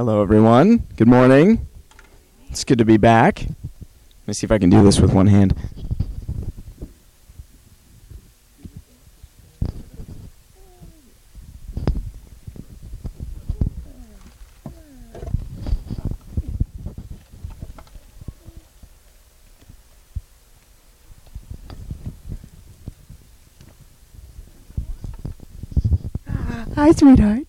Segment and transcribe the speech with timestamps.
[0.00, 0.78] Hello, everyone.
[0.96, 1.66] Good morning.
[2.48, 3.40] It's good to be back.
[3.42, 5.54] Let me see if I can do this with one hand.
[26.74, 27.39] Hi, sweetheart.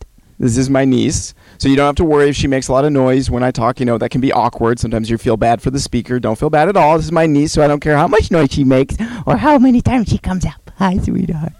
[0.41, 1.35] This is my niece.
[1.59, 3.51] So you don't have to worry if she makes a lot of noise when I
[3.51, 3.79] talk.
[3.79, 4.79] You know, that can be awkward.
[4.79, 6.20] Sometimes you feel bad for the speaker.
[6.20, 6.97] Don't feel bad at all.
[6.97, 8.95] This is my niece, so I don't care how much noise she makes
[9.27, 10.71] or how many times she comes up.
[10.77, 11.53] Hi, sweetheart.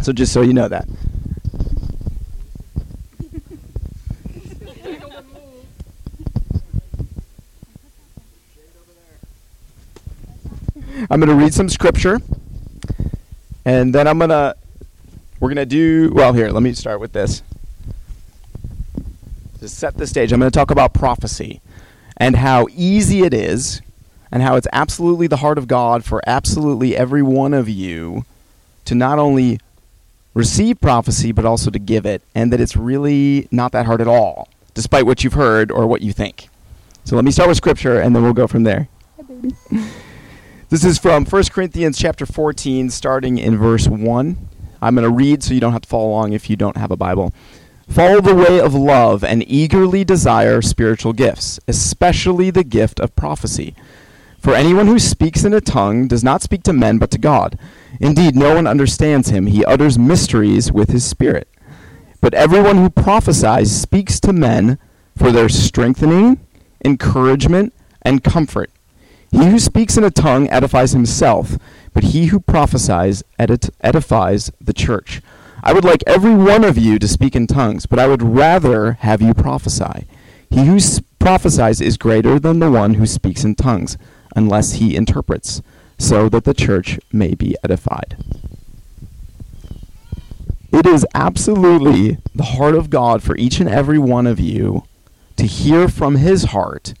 [0.00, 0.88] so just so you know that.
[11.10, 12.20] I'm going to read some scripture,
[13.66, 14.54] and then I'm going to
[15.40, 17.42] we're going to do, well, here, let me start with this.
[19.60, 21.60] To set the stage, I'm going to talk about prophecy
[22.16, 23.80] and how easy it is
[24.30, 28.24] and how it's absolutely the heart of God for absolutely every one of you
[28.84, 29.58] to not only
[30.34, 34.06] receive prophecy but also to give it, and that it's really not that hard at
[34.06, 36.48] all, despite what you've heard or what you think.
[37.04, 38.88] So let me start with scripture and then we'll go from there.
[40.68, 44.49] this is from 1 Corinthians chapter 14 starting in verse 1.
[44.80, 46.90] I'm going to read so you don't have to follow along if you don't have
[46.90, 47.32] a Bible.
[47.88, 53.74] Follow the way of love and eagerly desire spiritual gifts, especially the gift of prophecy.
[54.38, 57.58] For anyone who speaks in a tongue does not speak to men but to God.
[58.00, 59.46] Indeed, no one understands him.
[59.46, 61.48] He utters mysteries with his spirit.
[62.20, 64.78] But everyone who prophesies speaks to men
[65.16, 66.40] for their strengthening,
[66.84, 68.70] encouragement, and comfort.
[69.30, 71.56] He who speaks in a tongue edifies himself
[71.92, 75.20] but he who prophesies edit- edifies the church.
[75.62, 78.92] I would like every one of you to speak in tongues, but I would rather
[79.00, 80.06] have you prophesy.
[80.48, 83.98] He who s- prophesies is greater than the one who speaks in tongues,
[84.34, 85.60] unless he interprets,
[85.98, 88.16] so that the church may be edified.
[90.72, 94.84] It is absolutely the heart of God for each and every one of you
[95.36, 96.94] to hear from his heart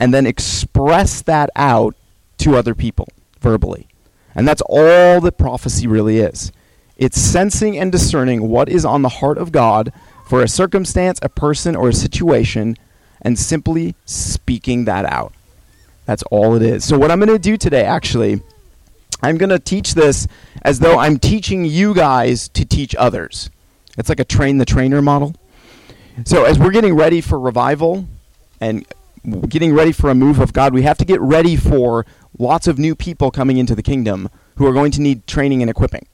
[0.00, 1.94] and then express that out
[2.38, 3.08] to other people
[3.40, 3.88] verbally.
[4.34, 6.52] And that's all that prophecy really is.
[6.96, 9.92] It's sensing and discerning what is on the heart of God
[10.26, 12.76] for a circumstance, a person, or a situation,
[13.22, 15.32] and simply speaking that out.
[16.06, 16.84] That's all it is.
[16.84, 18.42] So, what I'm going to do today, actually,
[19.22, 20.26] I'm going to teach this
[20.62, 23.50] as though I'm teaching you guys to teach others.
[23.96, 25.34] It's like a train the trainer model.
[26.24, 28.06] So, as we're getting ready for revival
[28.60, 28.86] and
[29.48, 32.06] getting ready for a move of God, we have to get ready for
[32.38, 35.70] lots of new people coming into the kingdom who are going to need training and
[35.70, 36.06] equipping.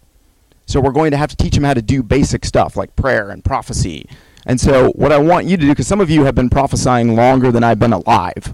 [0.66, 3.30] So we're going to have to teach them how to do basic stuff like prayer
[3.30, 4.08] and prophecy.
[4.46, 7.14] And so what I want you to do, because some of you have been prophesying
[7.14, 8.52] longer than I've been alive,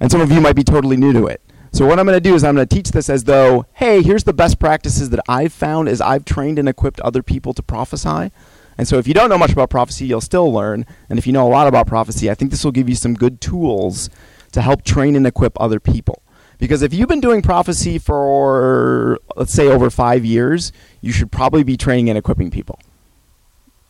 [0.00, 1.40] and some of you might be totally new to it.
[1.72, 4.02] So what I'm going to do is I'm going to teach this as though, hey,
[4.02, 7.62] here's the best practices that I've found as I've trained and equipped other people to
[7.62, 8.30] prophesy.
[8.78, 10.86] And so if you don't know much about prophecy, you'll still learn.
[11.10, 13.14] And if you know a lot about prophecy, I think this will give you some
[13.14, 14.08] good tools
[14.52, 16.22] to help train and equip other people.
[16.58, 21.64] Because if you've been doing prophecy for, let's say, over five years, you should probably
[21.64, 22.78] be training and equipping people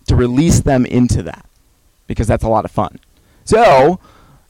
[0.06, 1.47] to release them into that.
[2.06, 2.99] Because that's a lot of fun.
[3.44, 4.00] So,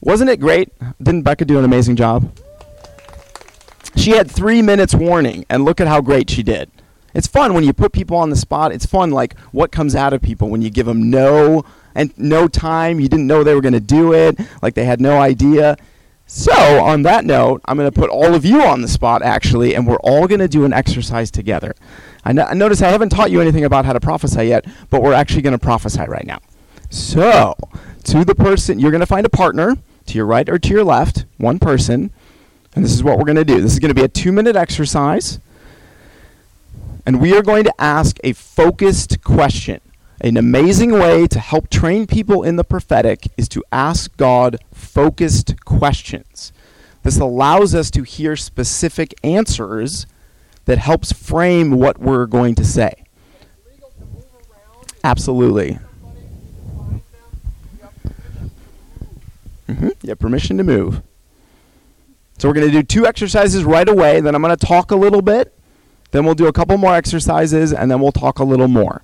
[0.01, 0.73] wasn't it great?
[1.03, 2.33] Didn't Becca do an amazing job?
[3.97, 6.71] She had three minutes warning, and look at how great she did.
[7.19, 8.71] It's fun when you put people on the spot.
[8.71, 11.65] It's fun, like what comes out of people when you give them no
[11.97, 13.01] and no time.
[13.01, 15.77] You didn't know they were going to do it, like they had no idea.
[16.27, 19.75] So, on that note, I'm going to put all of you on the spot, actually,
[19.75, 21.75] and we're all going to do an exercise together.
[22.25, 25.03] I, no- I notice I haven't taught you anything about how to prophesy yet, but
[25.03, 26.39] we're actually going to prophesy right now.
[26.89, 27.57] So,
[28.05, 29.77] to the person, you're going to find a partner
[30.07, 32.13] to your right or to your left, one person,
[32.77, 33.61] and this is what we're going to do.
[33.61, 35.41] This is going to be a two minute exercise,
[37.09, 39.81] and we are going to ask a focused question.
[40.21, 45.65] An amazing way to help train people in the prophetic is to ask God focused
[45.65, 46.53] questions.
[47.05, 50.07] This allows us to hear specific answers
[50.67, 53.05] that helps frame what we're going to say.
[55.03, 55.79] Absolutely.
[59.67, 59.89] Mm-hmm.
[60.03, 61.01] You have permission to move.
[62.37, 64.21] So we're going to do two exercises right away.
[64.21, 65.55] Then I'm going to talk a little bit.
[66.11, 69.03] Then we'll do a couple more exercises, and then we'll talk a little more.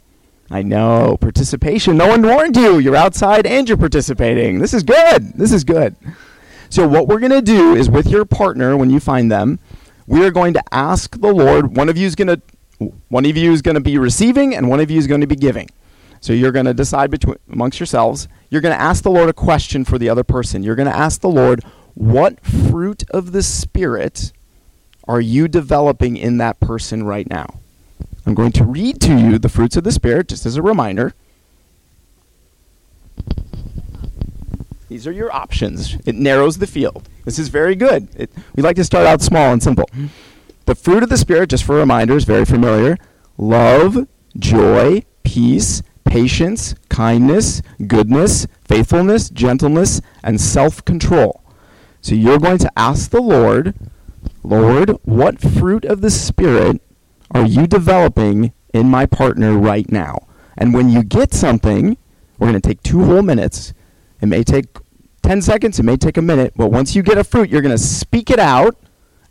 [0.51, 1.97] I know participation.
[1.97, 2.79] No one warned you.
[2.79, 4.59] You're outside and you're participating.
[4.59, 5.33] This is good.
[5.35, 5.97] This is good.
[6.69, 9.59] So what we're going to do is with your partner when you find them,
[10.07, 11.77] we are going to ask the Lord.
[11.77, 12.43] One of you is going to
[13.09, 15.27] one of you is going to be receiving and one of you is going to
[15.27, 15.71] be giving.
[16.21, 18.29] So you're going to decide between amongst yourselves.
[18.51, 20.63] You're going to ask the Lord a question for the other person.
[20.63, 21.63] You're going to ask the Lord,
[21.95, 24.33] what fruit of the Spirit
[25.07, 27.61] are you developing in that person right now?
[28.27, 31.15] I'm going to read to you the fruits of the Spirit just as a reminder.
[34.89, 35.97] These are your options.
[36.07, 37.09] It narrows the field.
[37.25, 38.09] This is very good.
[38.17, 39.89] It, we like to start out small and simple.
[40.67, 42.97] The fruit of the Spirit, just for a reminder, is very familiar
[43.37, 44.07] love,
[44.39, 51.43] joy, peace, patience, kindness, goodness, faithfulness, gentleness, and self control.
[52.01, 53.75] So you're going to ask the Lord,
[54.43, 56.81] Lord, what fruit of the Spirit
[57.31, 60.27] are you developing in my partner right now?
[60.57, 61.97] And when you get something,
[62.39, 63.73] we're going to take two whole minutes.
[64.21, 64.67] It may take
[65.23, 67.77] 10 seconds, it may take a minute, but once you get a fruit, you're going
[67.77, 68.77] to speak it out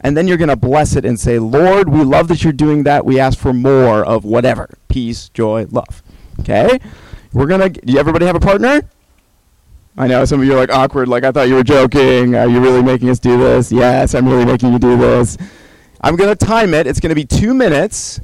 [0.04, 2.84] and then you're going to bless it and say, Lord, we love that you're doing
[2.84, 3.06] that.
[3.06, 6.04] We ask for more of whatever peace, joy, love.
[6.42, 6.80] Okay?
[7.32, 8.82] We're going to, do everybody have a partner?
[9.96, 12.36] I know some of you are like awkward, like I thought you were joking.
[12.36, 13.72] Are you really making us do this?
[13.72, 15.38] Yes, I'm really making you do this.
[16.02, 16.88] I'm going to time it.
[16.88, 18.20] It's going to be two minutes.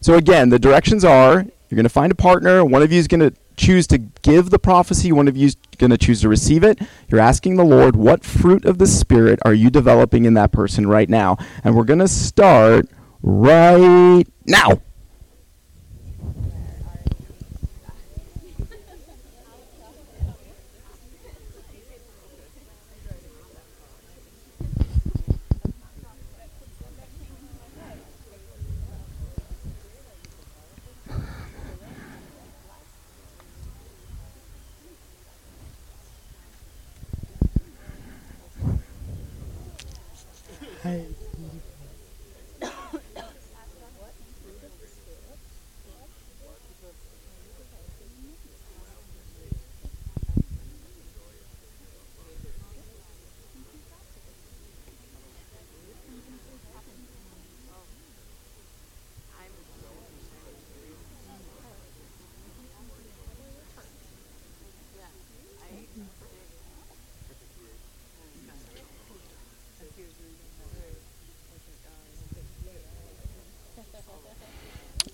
[0.00, 2.64] So again, the directions are you're going to find a partner.
[2.64, 5.12] One of you is going to choose to give the prophecy.
[5.12, 6.80] One of you is going to choose to receive it.
[7.08, 10.86] You're asking the Lord, what fruit of the Spirit are you developing in that person
[10.86, 11.36] right now?
[11.62, 12.88] And we're going to start
[13.22, 14.80] right now.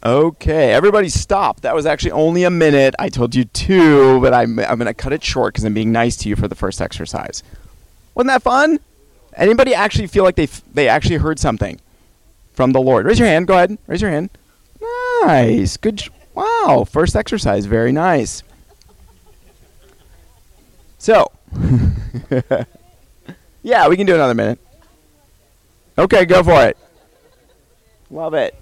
[0.09, 1.61] Okay, everybody stop.
[1.61, 2.95] That was actually only a minute.
[2.99, 5.93] I told you two, but I'm, I'm going to cut it short because I'm being
[5.93, 7.43] nice to you for the first exercise.
[8.15, 8.81] Wasn't that fun?
[9.37, 11.79] Anybody actually feel like they, f- they actually heard something
[12.55, 13.05] from the Lord?
[13.05, 13.47] Raise your hand.
[13.49, 13.77] Go ahead.
[13.87, 14.31] Raise your hand.
[15.25, 15.77] Nice.
[15.77, 16.03] Good.
[16.33, 16.87] wow.
[16.89, 17.67] First exercise.
[17.67, 18.43] Very nice.
[20.97, 21.31] So,
[23.63, 24.59] yeah, we can do another minute.
[25.99, 26.79] Okay, go for it.
[28.11, 28.59] Love it.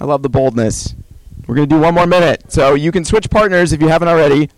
[0.00, 0.94] I love the boldness.
[1.46, 2.52] We're going to do one more minute.
[2.52, 4.50] So you can switch partners if you haven't already.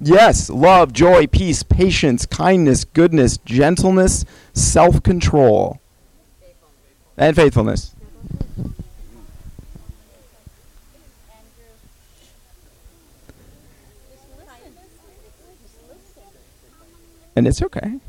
[0.00, 5.80] Yes, love, joy, peace, patience, kindness, goodness, gentleness, self control,
[7.16, 7.94] and faithfulness.
[17.36, 17.78] And it's okay.
[17.78, 18.00] Okay.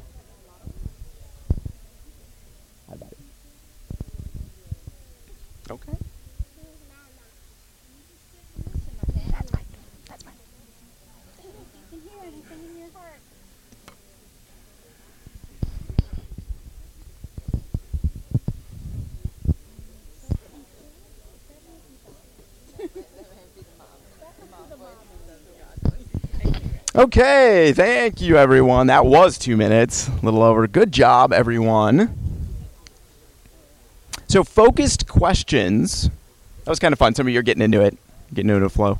[26.95, 28.87] Okay, thank you everyone.
[28.87, 30.65] That was two minutes, a little over.
[30.65, 32.17] Good job, everyone.
[34.29, 36.09] So focused questions.
[36.63, 37.13] That was kind of fun.
[37.13, 37.97] Some of you are getting into it,
[38.33, 38.97] getting into a flow.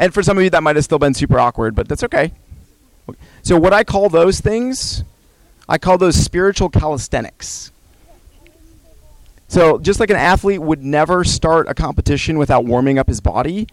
[0.00, 2.32] And for some of you, that might have still been super awkward, but that's okay.
[3.42, 5.04] So what I call those things,
[5.68, 7.70] I call those spiritual calisthenics.
[9.46, 13.68] So just like an athlete would never start a competition without warming up his body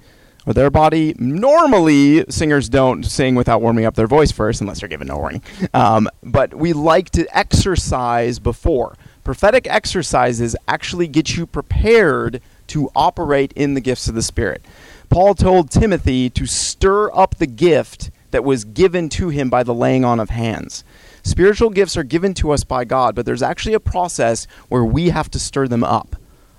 [0.46, 4.90] or their body, normally singers don't sing without warming up their voice first, unless they're
[4.90, 5.42] given no warning.
[5.74, 13.52] Um, but we like to exercise before prophetic exercises actually get you prepared to operate
[13.54, 14.64] in the gifts of the Spirit.
[15.10, 19.74] Paul told Timothy to stir up the gift that was given to him by the
[19.74, 20.84] laying on of hands.
[21.24, 25.10] Spiritual gifts are given to us by God, but there's actually a process where we
[25.10, 26.16] have to stir them up.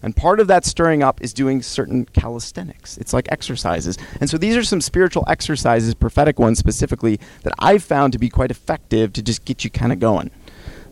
[0.07, 2.97] And part of that stirring up is doing certain calisthenics.
[2.99, 3.99] It's like exercises.
[4.21, 8.29] And so these are some spiritual exercises, prophetic ones specifically, that I've found to be
[8.29, 10.31] quite effective to just get you kind of going.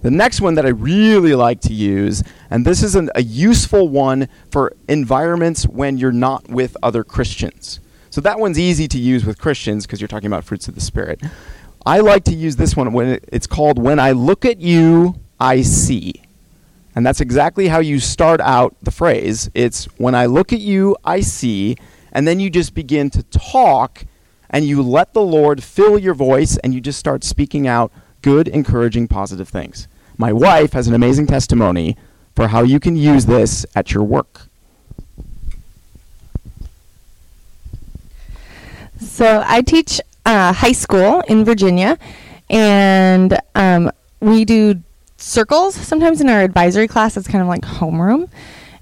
[0.02, 3.88] The next one that I really like to use, and this is an, a useful
[3.88, 7.78] one for environments when you're not with other Christians.
[8.11, 10.80] So that one's easy to use with Christians because you're talking about fruits of the
[10.80, 11.23] Spirit.
[11.87, 15.21] I like to use this one when it, it's called When I Look at You,
[15.38, 16.23] I See.
[16.94, 19.50] And that's exactly how you start out the phrase.
[19.54, 21.76] It's when I look at you, I see,
[22.12, 24.04] and then you just begin to talk
[24.48, 27.90] and you let the Lord fill your voice and you just start speaking out
[28.22, 29.88] good, encouraging, positive things.
[30.16, 31.96] My wife has an amazing testimony
[32.36, 34.42] for how you can use this at your work.
[39.00, 41.98] So I teach uh, high school in Virginia,
[42.48, 44.82] and um, we do
[45.24, 47.16] circles sometimes in our advisory class.
[47.16, 48.28] It's kind of like homeroom,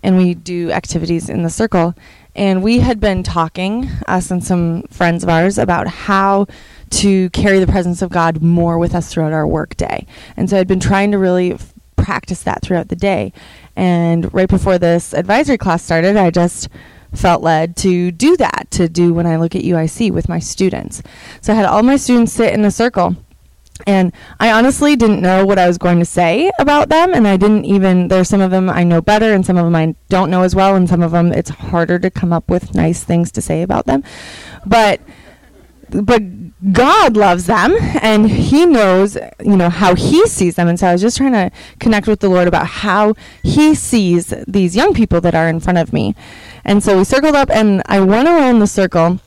[0.03, 1.95] and we do activities in the circle.
[2.35, 6.47] And we had been talking, us and some friends of ours, about how
[6.91, 10.07] to carry the presence of God more with us throughout our work day.
[10.37, 13.33] And so I'd been trying to really f- practice that throughout the day.
[13.77, 16.69] And right before this advisory class started, I just
[17.15, 21.03] felt led to do that, to do when I look at UIC with my students.
[21.43, 23.17] So I had all my students sit in a circle.
[23.87, 27.15] And I honestly didn't know what I was going to say about them.
[27.15, 29.75] And I didn't even, there's some of them I know better, and some of them
[29.75, 30.77] I don't know as well.
[30.77, 33.87] And some of them it's harder to come up with nice things to say about
[33.87, 34.05] them.
[34.67, 35.01] But,
[35.91, 36.23] but
[36.73, 40.69] God loves them and he knows, you know, how he sees them.
[40.69, 41.51] And so I was just trying to
[41.81, 45.79] connect with the Lord about how he sees these young people that are in front
[45.79, 46.15] of me.
[46.65, 49.19] And so we circled up and I went around the circle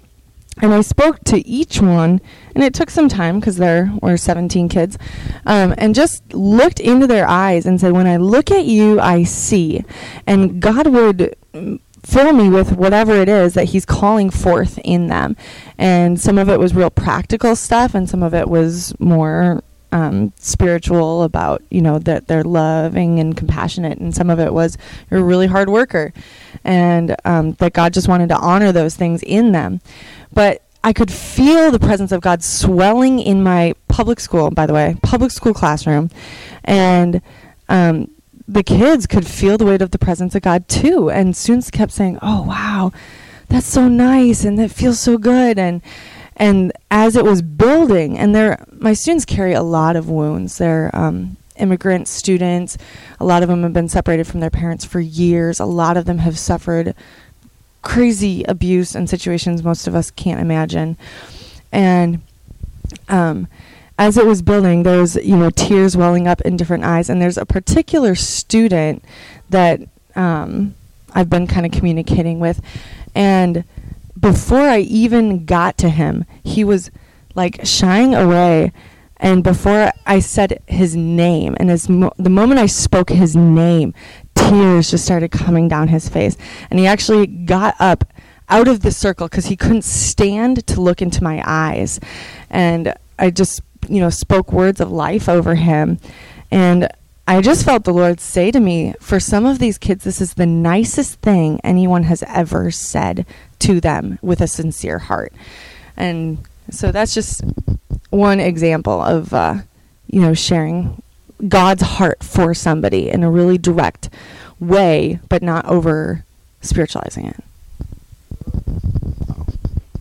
[0.62, 2.22] and I spoke to each one,
[2.54, 4.98] and it took some time because there were 17 kids,
[5.46, 9.24] um, and just looked into their eyes and said, When I look at you, I
[9.24, 9.84] see.
[10.26, 15.08] And God would mm, fill me with whatever it is that He's calling forth in
[15.08, 15.36] them.
[15.78, 19.62] And some of it was real practical stuff, and some of it was more
[19.96, 24.78] um, spiritual about you know that they're loving and compassionate, and some of it was
[25.10, 26.14] you're a really hard worker,
[26.66, 29.80] and um, that God just wanted to honor those things in them.
[30.36, 34.74] But I could feel the presence of God swelling in my public school, by the
[34.74, 36.12] way, public school classroom,
[36.63, 37.24] and
[37.70, 38.12] um,
[38.48, 41.10] the kids could feel the weight of the presence of God too.
[41.10, 42.92] And students kept saying, "Oh wow,
[43.50, 45.82] that's so nice, and that feels so good," and
[46.36, 50.60] and as it was building, and there, my students carry a lot of wounds.
[50.60, 52.77] They're um, immigrant students.
[53.20, 55.60] A lot of them have been separated from their parents for years.
[55.60, 56.94] A lot of them have suffered
[57.86, 60.98] crazy abuse and situations most of us can't imagine.
[61.72, 62.22] And
[63.08, 63.48] um,
[63.98, 67.22] as it was building, there was you know tears welling up in different eyes, and
[67.22, 69.06] there's a particular student
[69.50, 69.82] that
[70.15, 70.75] um,
[71.13, 72.60] I've been kind of communicating with,
[73.13, 73.63] and
[74.20, 76.92] before I even got to him, he was
[77.36, 78.74] like shying away.
[79.18, 83.94] And before I said his name, and as mo- the moment I spoke his name,
[84.36, 86.38] tears just started coming down his face.
[86.70, 88.06] And he actually got up
[88.50, 92.00] out of the circle because he couldn't stand to look into my eyes.
[92.50, 96.00] And I just, you know, spoke words of life over him.
[96.51, 96.89] And
[97.27, 100.36] I just felt the Lord say to me, for some of these kids, this is
[100.36, 103.25] the nicest thing anyone has ever said
[103.60, 105.34] to them with a sincere heart.
[105.98, 106.38] And
[106.70, 107.44] so that's just
[108.12, 109.56] one example of, uh,
[110.08, 111.01] you know, sharing
[111.48, 114.10] God's heart for somebody in a really direct
[114.60, 116.25] way, but not over
[116.62, 117.44] spiritualizing it.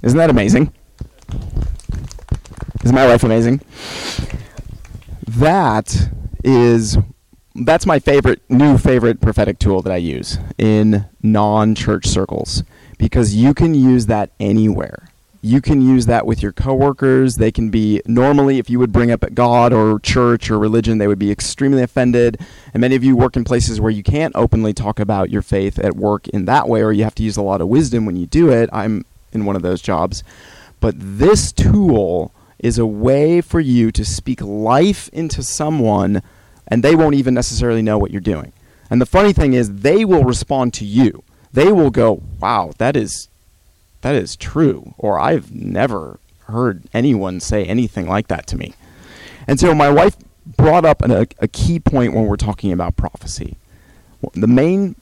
[0.02, 0.72] Isn't that amazing?
[2.84, 3.60] Isn't my life amazing?
[5.26, 6.10] That
[6.44, 6.98] is
[7.54, 12.64] that's my favorite new favorite prophetic tool that I use in non-church circles
[12.98, 15.08] because you can use that anywhere.
[15.44, 17.36] You can use that with your coworkers.
[17.36, 21.06] They can be normally if you would bring up God or church or religion, they
[21.06, 22.40] would be extremely offended.
[22.72, 25.78] And many of you work in places where you can't openly talk about your faith
[25.78, 28.16] at work in that way or you have to use a lot of wisdom when
[28.16, 28.70] you do it.
[28.72, 30.24] I'm in one of those jobs.
[30.80, 36.22] But this tool is a way for you to speak life into someone
[36.66, 38.54] and they won't even necessarily know what you're doing.
[38.88, 41.22] And the funny thing is, they will respond to you.
[41.52, 43.28] They will go, "Wow, that is
[44.04, 48.74] that is true," or "I've never heard anyone say anything like that to me."
[49.48, 52.96] And so my wife brought up an, a, a key point when we're talking about
[52.96, 53.56] prophecy.
[54.32, 54.94] The main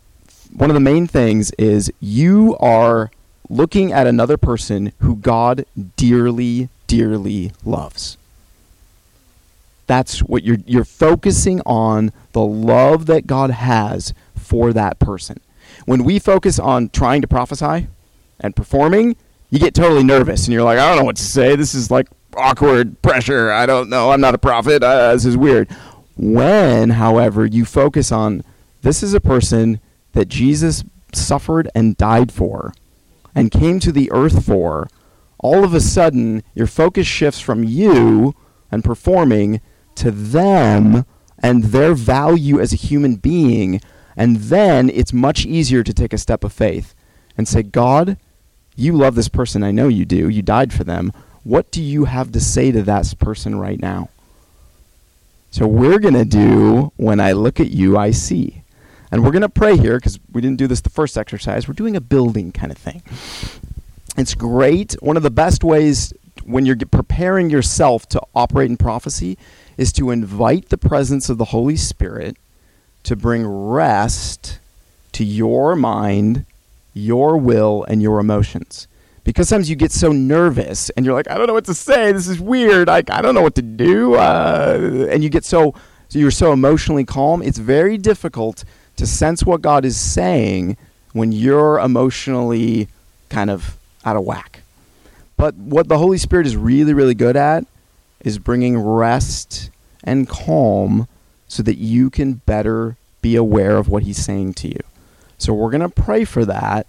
[0.54, 3.10] one of the main things is you are
[3.48, 5.64] looking at another person who God
[5.96, 8.16] dearly, dearly loves.
[9.86, 15.40] That's what you're you're focusing on the love that God has for that person.
[15.86, 17.88] When we focus on trying to prophesy
[18.42, 19.16] and performing,
[19.50, 21.56] you get totally nervous and you're like, I don't know what to say.
[21.56, 23.50] This is like awkward pressure.
[23.52, 24.10] I don't know.
[24.10, 24.82] I'm not a prophet.
[24.82, 25.70] Uh, this is weird.
[26.16, 28.42] When, however, you focus on
[28.82, 29.80] this is a person
[30.12, 32.72] that Jesus suffered and died for
[33.34, 34.88] and came to the earth for,
[35.38, 38.34] all of a sudden your focus shifts from you
[38.70, 39.60] and performing
[39.96, 41.04] to them
[41.38, 43.80] and their value as a human being.
[44.16, 46.94] And then it's much easier to take a step of faith
[47.36, 48.16] and say, God,
[48.76, 49.62] you love this person.
[49.62, 50.28] I know you do.
[50.28, 51.12] You died for them.
[51.44, 54.08] What do you have to say to that person right now?
[55.50, 58.62] So we're going to do when I look at you, I see.
[59.10, 61.68] And we're going to pray here because we didn't do this the first exercise.
[61.68, 63.02] We're doing a building kind of thing.
[64.16, 64.94] It's great.
[65.02, 66.14] One of the best ways
[66.44, 69.36] when you're preparing yourself to operate in prophecy
[69.76, 72.36] is to invite the presence of the Holy Spirit
[73.02, 74.58] to bring rest
[75.12, 76.46] to your mind,
[76.94, 78.88] your will, and your emotions.
[79.24, 82.10] Because sometimes you get so nervous and you're like, I don't know what to say.
[82.10, 82.88] This is weird.
[82.88, 84.14] Like, I don't know what to do.
[84.14, 85.74] Uh, and you get so,
[86.08, 87.40] so you're so emotionally calm.
[87.40, 88.64] It's very difficult
[88.96, 90.76] to sense what God is saying
[91.12, 92.88] when you're emotionally
[93.28, 94.62] kind of out of whack.
[95.36, 97.64] But what the Holy Spirit is really, really good at
[98.20, 99.70] is bringing rest
[100.04, 101.08] and calm
[101.48, 104.80] so that you can better be aware of what He's saying to you.
[105.42, 106.86] So we're going to pray for that.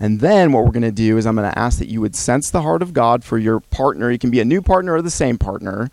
[0.00, 2.16] And then what we're going to do is I'm going to ask that you would
[2.16, 4.10] sense the heart of God for your partner.
[4.10, 5.90] You can be a new partner or the same partner.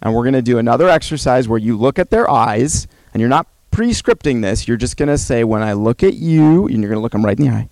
[0.00, 3.28] And we're going to do another exercise where you look at their eyes and you're
[3.28, 4.68] not pre-scripting this.
[4.68, 7.12] You're just going to say, when I look at you, and you're going to look
[7.12, 7.68] them right in the eye.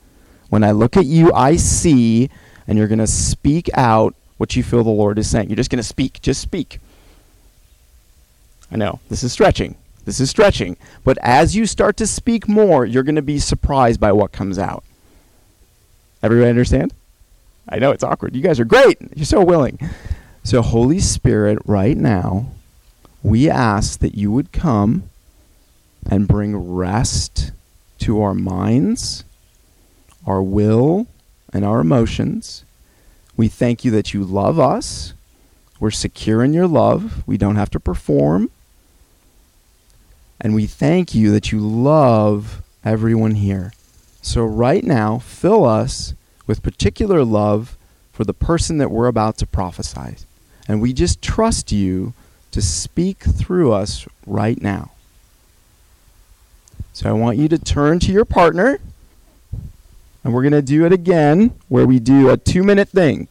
[0.48, 2.30] When I look at you, I see
[2.66, 5.48] and you're going to speak out what you feel the Lord is saying.
[5.48, 6.20] You're just going to speak.
[6.20, 6.80] Just speak.
[8.70, 9.76] I know, this is stretching.
[10.06, 10.76] This is stretching.
[11.04, 14.58] But as you start to speak more, you're going to be surprised by what comes
[14.58, 14.84] out.
[16.22, 16.94] Everybody understand?
[17.68, 18.34] I know it's awkward.
[18.34, 18.98] You guys are great.
[19.14, 19.78] You're so willing.
[20.44, 22.46] So, Holy Spirit, right now,
[23.22, 25.10] we ask that you would come
[26.08, 27.50] and bring rest
[27.98, 29.24] to our minds,
[30.24, 31.08] our will,
[31.52, 32.64] and our emotions.
[33.36, 35.14] We thank you that you love us.
[35.80, 37.24] We're secure in your love.
[37.26, 38.50] We don't have to perform.
[40.40, 43.72] And we thank you that you love everyone here.
[44.22, 46.14] So, right now, fill us
[46.46, 47.76] with particular love
[48.12, 50.16] for the person that we're about to prophesy.
[50.68, 52.12] And we just trust you
[52.50, 54.90] to speak through us right now.
[56.92, 58.80] So, I want you to turn to your partner
[60.26, 63.28] and we're going to do it again where we do a two minute thing.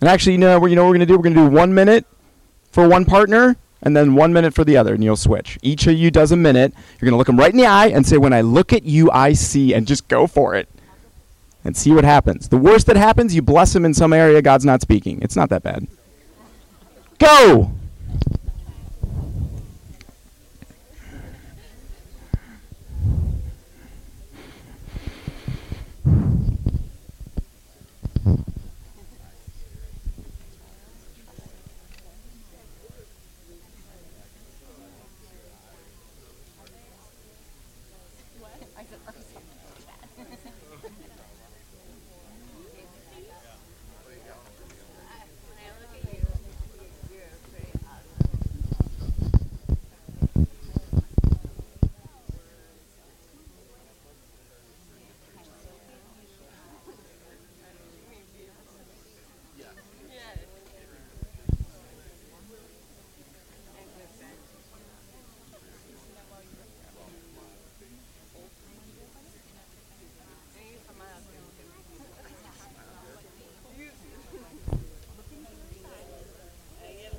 [0.00, 1.16] And actually, you know, you know what we're going to do?
[1.16, 2.04] We're going to do one minute
[2.78, 5.58] for one partner and then one minute for the other, and you'll switch.
[5.62, 6.72] Each of you does a minute.
[6.92, 8.84] You're going to look them right in the eye and say, When I look at
[8.84, 10.68] you, I see, and just go for it
[11.64, 12.50] and see what happens.
[12.50, 15.20] The worst that happens, you bless him in some area God's not speaking.
[15.22, 15.88] It's not that bad.
[17.18, 17.72] Go!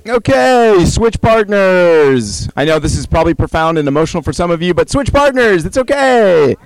[0.06, 2.48] Okay, switch partners.
[2.56, 5.66] I know this is probably profound and emotional for some of you, but switch partners.
[5.66, 6.56] It's okay.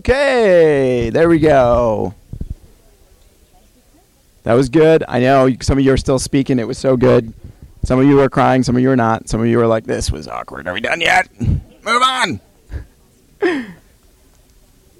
[0.00, 2.14] Okay, there we go.
[4.44, 5.04] That was good.
[5.06, 6.58] I know some of you are still speaking.
[6.58, 7.34] It was so good.
[7.84, 8.62] Some of you are crying.
[8.62, 9.28] Some of you are not.
[9.28, 10.66] Some of you are like, "This was awkward.
[10.66, 11.28] Are we done yet?
[11.40, 12.40] Move on."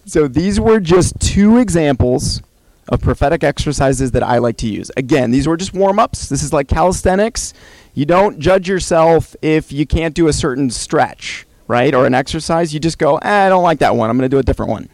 [0.05, 2.43] so these were just two examples
[2.91, 4.91] of prophetic exercises that I like to use.
[4.99, 6.29] Again, these were just warm ups.
[6.29, 7.55] This is like calisthenics.
[7.95, 11.95] You don't judge yourself if you can't do a certain stretch, right?
[11.95, 12.75] Or an exercise.
[12.75, 14.11] You just go, eh, I don't like that one.
[14.11, 14.89] I'm going to do a different one.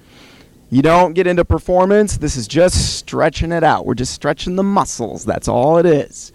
[0.70, 2.16] You don't get into performance.
[2.18, 3.86] This is just stretching it out.
[3.86, 5.24] We're just stretching the muscles.
[5.24, 6.32] That's all it is.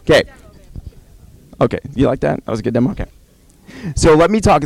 [0.00, 0.22] Okay.
[1.60, 1.80] Okay.
[1.94, 2.44] You like that?
[2.44, 2.92] That was a good demo?
[2.92, 3.06] Okay.
[3.94, 4.64] So let me talk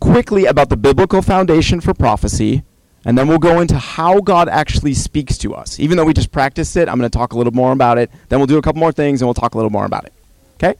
[0.00, 2.64] quickly about the biblical foundation for prophecy,
[3.04, 5.78] and then we'll go into how God actually speaks to us.
[5.78, 8.10] Even though we just practiced it, I'm going to talk a little more about it.
[8.28, 10.12] Then we'll do a couple more things, and we'll talk a little more about it.
[10.54, 10.74] Okay?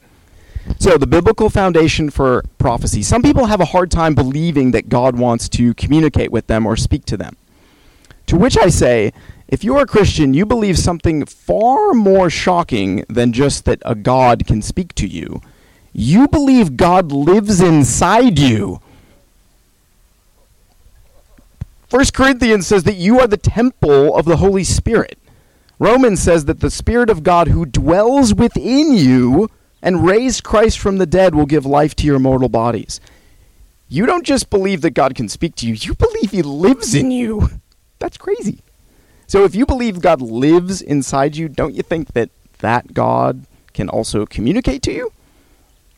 [0.78, 3.02] So, the biblical foundation for prophecy.
[3.02, 6.76] Some people have a hard time believing that God wants to communicate with them or
[6.76, 7.36] speak to them.
[8.26, 9.12] To which I say,
[9.48, 14.46] if you're a Christian, you believe something far more shocking than just that a God
[14.46, 15.42] can speak to you.
[15.92, 18.80] You believe God lives inside you.
[21.88, 25.18] First Corinthians says that you are the temple of the Holy Spirit.
[25.78, 29.50] Romans says that the Spirit of God who dwells within you
[29.84, 33.00] and raised Christ from the dead will give life to your mortal bodies.
[33.86, 37.10] You don't just believe that God can speak to you, you believe He lives in
[37.10, 37.50] you.
[37.98, 38.60] That's crazy.
[39.26, 43.90] So if you believe God lives inside you, don't you think that that God can
[43.90, 45.12] also communicate to you?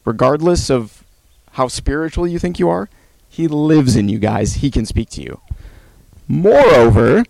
[0.04, 1.04] Regardless of
[1.52, 2.90] how spiritual you think you are,
[3.28, 4.54] He lives in you guys.
[4.54, 5.40] He can speak to you.
[6.26, 7.24] Moreover,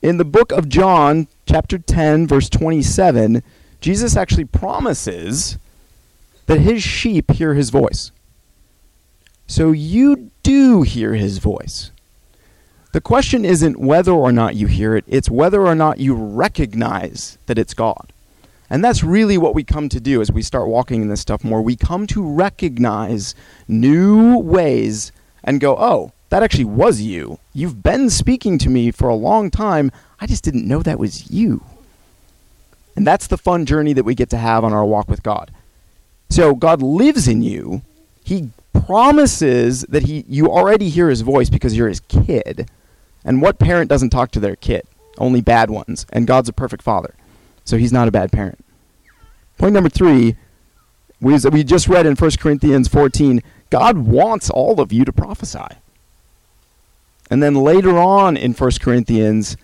[0.00, 3.42] in the book of John, chapter 10, verse 27,
[3.82, 5.58] Jesus actually promises
[6.46, 8.10] that his sheep hear his voice.
[9.46, 11.90] So you do hear his voice.
[12.92, 17.36] The question isn't whether or not you hear it, it's whether or not you recognize
[17.46, 18.12] that it's God.
[18.68, 21.44] And that's really what we come to do as we start walking in this stuff
[21.44, 21.62] more.
[21.62, 23.34] We come to recognize
[23.68, 25.12] new ways
[25.44, 27.38] and go, oh, that actually was you.
[27.52, 29.92] You've been speaking to me for a long time.
[30.20, 31.62] I just didn't know that was you.
[32.96, 35.52] And that's the fun journey that we get to have on our walk with God.
[36.28, 37.82] So God lives in you.
[38.24, 42.68] He promises that he you already hear his voice because you're his kid.
[43.24, 44.86] And what parent doesn't talk to their kid?
[45.18, 46.06] Only bad ones.
[46.12, 47.14] And God's a perfect father.
[47.64, 48.64] So he's not a bad parent.
[49.58, 50.36] Point number 3,
[51.20, 55.76] we, we just read in 1 Corinthians 14, God wants all of you to prophesy.
[57.30, 59.56] And then later on in 1 Corinthians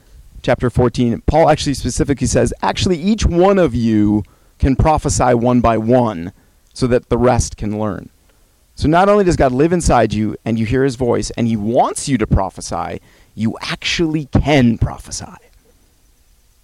[0.42, 4.24] chapter 14, Paul actually specifically says, actually, each one of you
[4.58, 6.32] can prophesy one by one
[6.72, 8.10] so that the rest can learn.
[8.74, 11.56] So not only does God live inside you and you hear his voice and he
[11.56, 13.00] wants you to prophesy,
[13.34, 15.36] you actually can prophesy.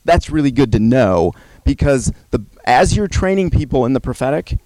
[0.05, 1.33] That's really good to know
[1.65, 4.59] because the, as you're training people in the prophetic,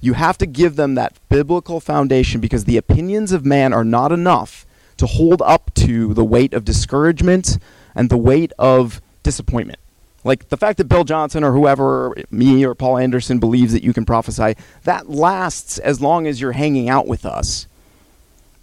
[0.00, 4.12] you have to give them that biblical foundation because the opinions of man are not
[4.12, 4.64] enough
[4.96, 7.58] to hold up to the weight of discouragement
[7.94, 9.80] and the weight of disappointment.
[10.26, 13.92] Like the fact that Bill Johnson or whoever, me or Paul Anderson, believes that you
[13.92, 17.68] can prophesy, that lasts as long as you're hanging out with us.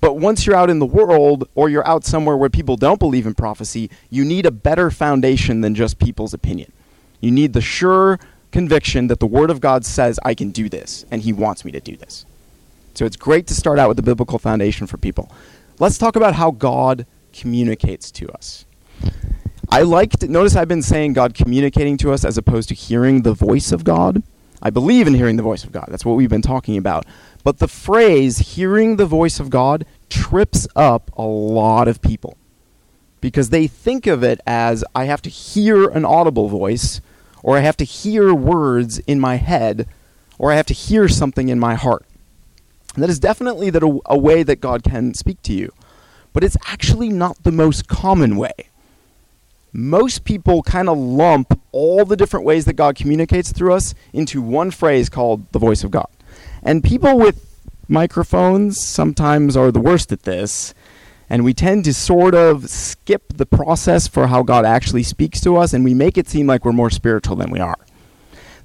[0.02, 3.26] But once you're out in the world or you're out somewhere where people don't believe
[3.26, 6.70] in prophecy, you need a better foundation than just people's opinion.
[7.22, 8.20] You need the sure
[8.52, 11.72] conviction that the Word of God says, I can do this, and He wants me
[11.72, 12.26] to do this.
[12.94, 15.32] So it's great to start out with the biblical foundation for people.
[15.80, 18.66] Let's talk about how God communicates to us.
[19.74, 23.34] I liked, notice I've been saying God communicating to us as opposed to hearing the
[23.34, 24.22] voice of God.
[24.62, 25.88] I believe in hearing the voice of God.
[25.90, 27.08] That's what we've been talking about.
[27.44, 32.38] But the phrase hearing the voice of God trips up a lot of people
[33.20, 37.02] because they think of it as I have to hear an audible voice
[37.42, 39.88] or I have to hear words in my head
[40.38, 42.06] or I have to hear something in my heart.
[42.94, 45.74] And that is definitely that a, a way that God can speak to you.
[46.32, 48.70] But it's actually not the most common way
[49.74, 54.42] most people kind of lump all the different ways that God communicates through us into
[54.42, 56.08] one phrase called the voice of God.
[56.62, 60.74] And people with microphones sometimes are the worst at this.
[61.30, 65.58] And we tend to sort of skip the process for how God actually speaks to
[65.58, 67.78] us, and we make it seem like we're more spiritual than we are.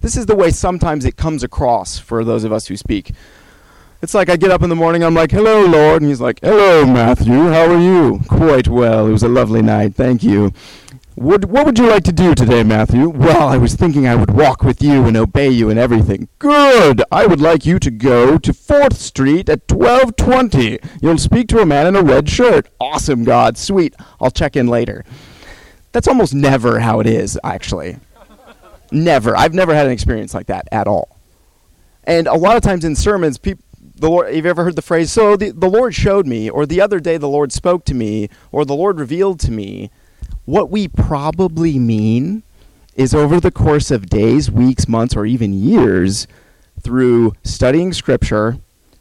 [0.00, 3.12] This is the way sometimes it comes across for those of us who speak.
[4.00, 6.02] It's like I get up in the morning, I'm like, hello, Lord.
[6.02, 7.32] And he's like, hello, Matthew.
[7.32, 8.20] How are you?
[8.28, 9.08] Quite well.
[9.08, 9.94] It was a lovely night.
[9.94, 10.52] Thank you.
[11.18, 13.08] What, what would you like to do today, Matthew?
[13.08, 16.28] Well, I was thinking I would walk with you and obey you and everything.
[16.38, 17.02] Good!
[17.10, 20.78] I would like you to go to 4th Street at 1220.
[21.02, 22.68] You'll speak to a man in a red shirt.
[22.80, 23.58] Awesome, God.
[23.58, 23.96] Sweet.
[24.20, 25.04] I'll check in later.
[25.90, 27.96] That's almost never how it is, actually.
[28.92, 29.36] never.
[29.36, 31.18] I've never had an experience like that at all.
[32.04, 33.64] And a lot of times in sermons, people
[33.96, 36.64] the Lord, have you ever heard the phrase, so the, the Lord showed me, or
[36.64, 39.90] the other day the Lord spoke to me, or the Lord revealed to me?
[40.48, 42.42] What we probably mean
[42.94, 46.26] is over the course of days, weeks, months, or even years,
[46.80, 48.56] through studying Scripture,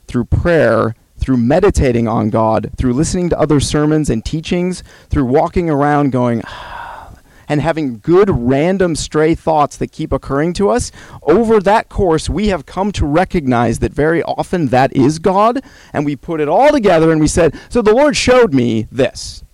[0.08, 5.70] through prayer, through meditating on God, through listening to other sermons and teachings, through walking
[5.70, 6.44] around going,
[7.48, 12.50] and having good random stray thoughts that keep occurring to us, over that course, we
[12.50, 16.74] have come to recognize that very often that is God, and we put it all
[16.74, 19.46] together and we said, So the Lord showed me this.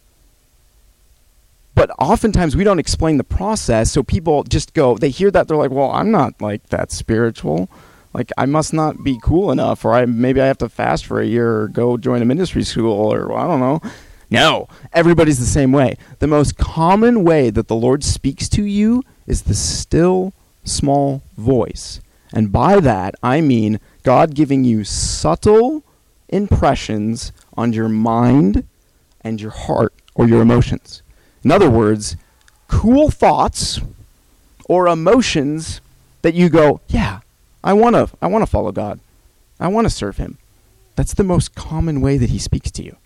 [1.75, 5.57] But oftentimes we don't explain the process, so people just go, they hear that, they're
[5.57, 7.69] like, well, I'm not like that spiritual.
[8.13, 11.19] Like, I must not be cool enough, or I maybe I have to fast for
[11.19, 13.81] a year or go join a ministry school, or I don't know.
[14.29, 15.97] No, everybody's the same way.
[16.19, 20.33] The most common way that the Lord speaks to you is the still,
[20.63, 22.01] small voice.
[22.31, 25.83] And by that, I mean God giving you subtle
[26.29, 28.67] impressions on your mind
[29.21, 31.03] and your heart or your emotions.
[31.43, 32.15] In other words,
[32.67, 33.79] cool thoughts
[34.65, 35.81] or emotions
[36.21, 37.19] that you go, yeah,
[37.63, 38.99] I want to I want to follow God.
[39.59, 40.37] I want to serve him.
[40.95, 42.97] That's the most common way that he speaks to you.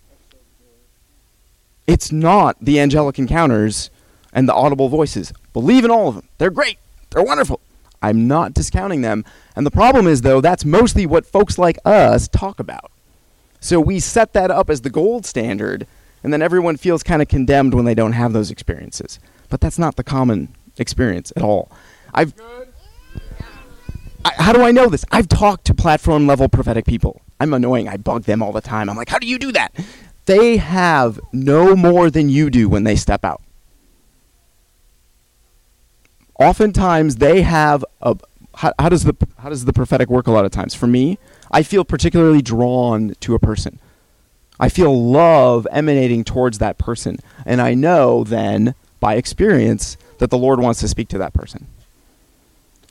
[1.86, 3.90] It's not the angelic encounters
[4.32, 5.32] and the audible voices.
[5.52, 6.28] Believe in all of them.
[6.38, 6.78] They're great.
[7.10, 7.60] They're wonderful.
[8.02, 9.24] I'm not discounting them.
[9.56, 12.92] And the problem is, though, that's mostly what folks like us talk about.
[13.60, 15.86] So we set that up as the gold standard
[16.28, 19.18] and then everyone feels kind of condemned when they don't have those experiences.
[19.48, 21.72] But that's not the common experience at all.
[22.12, 22.34] I've
[24.26, 25.06] I, how do I know this?
[25.10, 27.22] I've talked to platform level prophetic people.
[27.40, 27.88] I'm annoying.
[27.88, 28.90] I bug them all the time.
[28.90, 29.72] I'm like, how do you do that?
[30.26, 33.40] They have no more than you do when they step out.
[36.38, 38.16] Oftentimes, they have a.
[38.56, 40.26] How, how does the how does the prophetic work?
[40.26, 41.18] A lot of times, for me,
[41.50, 43.80] I feel particularly drawn to a person.
[44.60, 47.18] I feel love emanating towards that person.
[47.46, 51.66] And I know then, by experience, that the Lord wants to speak to that person.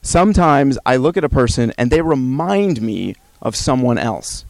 [0.01, 4.45] Sometimes I look at a person and they remind me of someone else.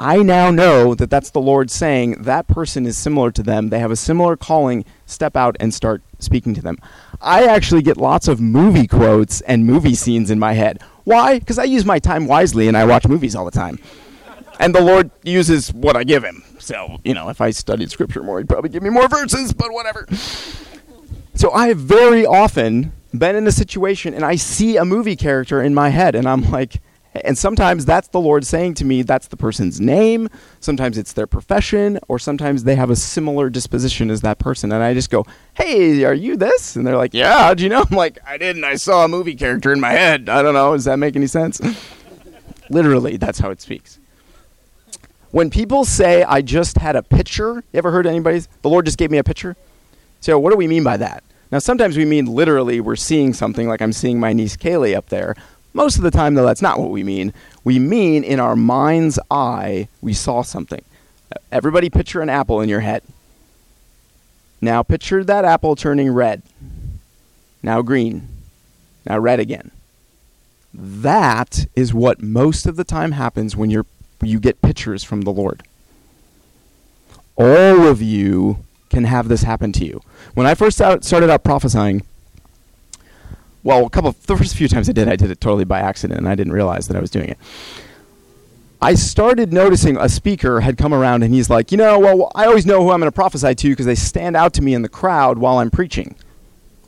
[0.00, 3.70] I now know that that's the Lord saying that person is similar to them.
[3.70, 4.84] They have a similar calling.
[5.06, 6.78] Step out and start speaking to them.
[7.20, 10.80] I actually get lots of movie quotes and movie scenes in my head.
[11.02, 11.40] Why?
[11.40, 13.80] Because I use my time wisely and I watch movies all the time
[14.58, 16.42] and the Lord uses what I give him.
[16.58, 19.72] So, you know, if I studied scripture more, he'd probably give me more verses, but
[19.72, 20.06] whatever.
[21.34, 25.62] So I have very often been in a situation and I see a movie character
[25.62, 26.80] in my head and I'm like,
[27.24, 30.28] and sometimes that's the Lord saying to me, that's the person's name.
[30.60, 34.70] Sometimes it's their profession, or sometimes they have a similar disposition as that person.
[34.72, 36.76] And I just go, hey, are you this?
[36.76, 37.84] And they're like, yeah, how'd you know?
[37.90, 38.62] I'm like, I didn't.
[38.62, 40.28] I saw a movie character in my head.
[40.28, 40.74] I don't know.
[40.74, 41.60] Does that make any sense?
[42.70, 43.98] Literally, that's how it speaks.
[45.30, 48.98] When people say, I just had a picture, you ever heard anybody, the Lord just
[48.98, 49.56] gave me a picture?
[50.20, 51.22] So, what do we mean by that?
[51.52, 55.08] Now, sometimes we mean literally we're seeing something like I'm seeing my niece Kaylee up
[55.08, 55.34] there.
[55.74, 57.32] Most of the time, though, that's not what we mean.
[57.62, 60.82] We mean in our mind's eye, we saw something.
[61.52, 63.02] Everybody picture an apple in your head.
[64.60, 66.42] Now, picture that apple turning red.
[67.62, 68.28] Now, green.
[69.06, 69.70] Now, red again.
[70.74, 73.86] That is what most of the time happens when you're
[74.22, 75.62] you get pictures from the Lord.
[77.36, 80.00] All of you can have this happen to you.
[80.34, 82.02] When I first started out prophesying,
[83.62, 86.18] well, a couple, the first few times I did, I did it totally by accident,
[86.18, 87.38] and I didn't realize that I was doing it.
[88.80, 92.46] I started noticing a speaker had come around, and he's like, you know, well, I
[92.46, 94.82] always know who I'm going to prophesy to because they stand out to me in
[94.82, 96.14] the crowd while I'm preaching.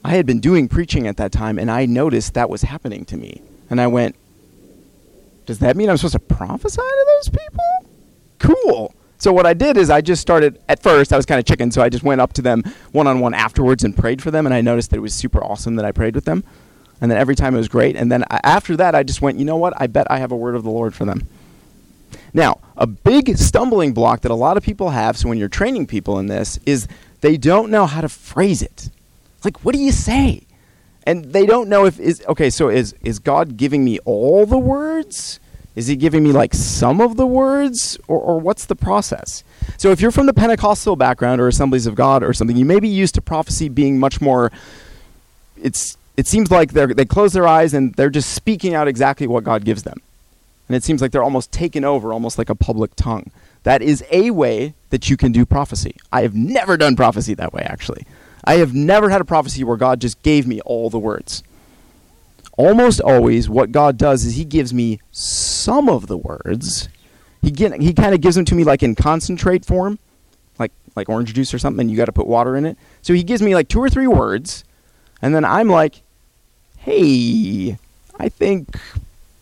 [0.04, 3.16] I had been doing preaching at that time, and I noticed that was happening to
[3.16, 3.42] me.
[3.68, 4.14] And I went,
[5.50, 7.90] does that mean I'm supposed to prophesy to those people?
[8.38, 8.94] Cool.
[9.18, 11.72] So what I did is I just started at first I was kind of chicken
[11.72, 14.46] so I just went up to them one on one afterwards and prayed for them
[14.46, 16.44] and I noticed that it was super awesome that I prayed with them.
[17.00, 19.40] And then every time it was great and then I, after that I just went,
[19.40, 19.74] "You know what?
[19.76, 21.26] I bet I have a word of the Lord for them."
[22.32, 25.88] Now, a big stumbling block that a lot of people have so when you're training
[25.88, 26.86] people in this is
[27.22, 28.88] they don't know how to phrase it.
[29.44, 30.42] Like what do you say?
[31.10, 34.58] And they don't know if is okay so is is god giving me all the
[34.58, 35.40] words
[35.76, 39.44] is he giving me like some of the words or, or what's the process
[39.80, 42.80] So if you're from the Pentecostal background or Assemblies of God or something, you may
[42.80, 44.52] be used to prophecy being much more.
[45.56, 49.26] It's it seems like they they close their eyes and they're just speaking out exactly
[49.26, 50.00] what God gives them,
[50.68, 53.30] and it seems like they're almost taken over, almost like a public tongue.
[53.62, 55.96] That is a way that you can do prophecy.
[56.12, 58.06] I have never done prophecy that way, actually.
[58.44, 61.42] I have never had a prophecy where God just gave me all the words.
[62.56, 66.88] Almost always, what God does is He gives me some of the words
[67.42, 69.98] he get, he kind of gives them to me like in concentrate form,
[70.58, 71.82] like like orange juice or something.
[71.82, 72.76] And you got to put water in it.
[73.02, 74.64] So he gives me like two or three words,
[75.22, 76.02] and then I'm like,
[76.78, 77.78] "Hey,
[78.18, 78.68] I think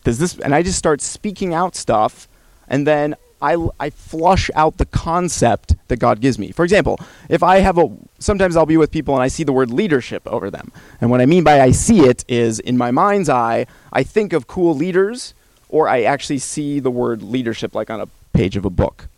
[0.04, 2.28] does this?" And I just start speaking out stuff,
[2.68, 6.50] and then I, I flush out the concept that God gives me.
[6.50, 6.98] For example,
[7.28, 10.26] if I have a, sometimes I'll be with people and I see the word leadership
[10.26, 10.72] over them.
[11.00, 14.32] And what I mean by I see it is in my mind's eye, I think
[14.32, 15.34] of cool leaders
[15.68, 19.08] or I actually see the word leadership like on a page of a book.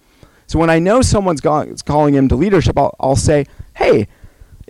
[0.46, 4.08] So when I know someone's calling him to leadership, I'll, I'll say, hey,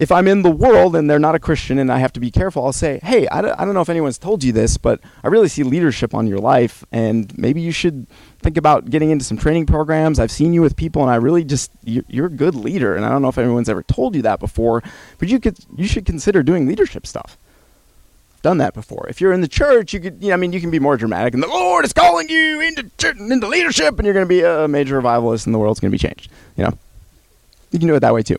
[0.01, 2.31] if I'm in the world and they're not a Christian and I have to be
[2.31, 4.99] careful, I'll say, hey, I don't, I don't know if anyone's told you this, but
[5.23, 8.07] I really see leadership on your life, and maybe you should
[8.39, 10.19] think about getting into some training programs.
[10.19, 13.11] I've seen you with people, and I really just you're, a good leader, and I
[13.11, 14.83] don't know if anyone's ever told you that before,
[15.19, 17.37] but you could you should consider doing leadership stuff
[18.43, 19.07] done that before.
[19.11, 20.97] If you're in the church, you could, you know, I mean, you can be more
[20.97, 24.41] dramatic, and the Lord is calling you into into leadership, and you're going to be
[24.41, 26.31] a major revivalist, and the world's going to be changed.
[26.57, 26.79] You know,
[27.71, 28.39] you can do it that way too.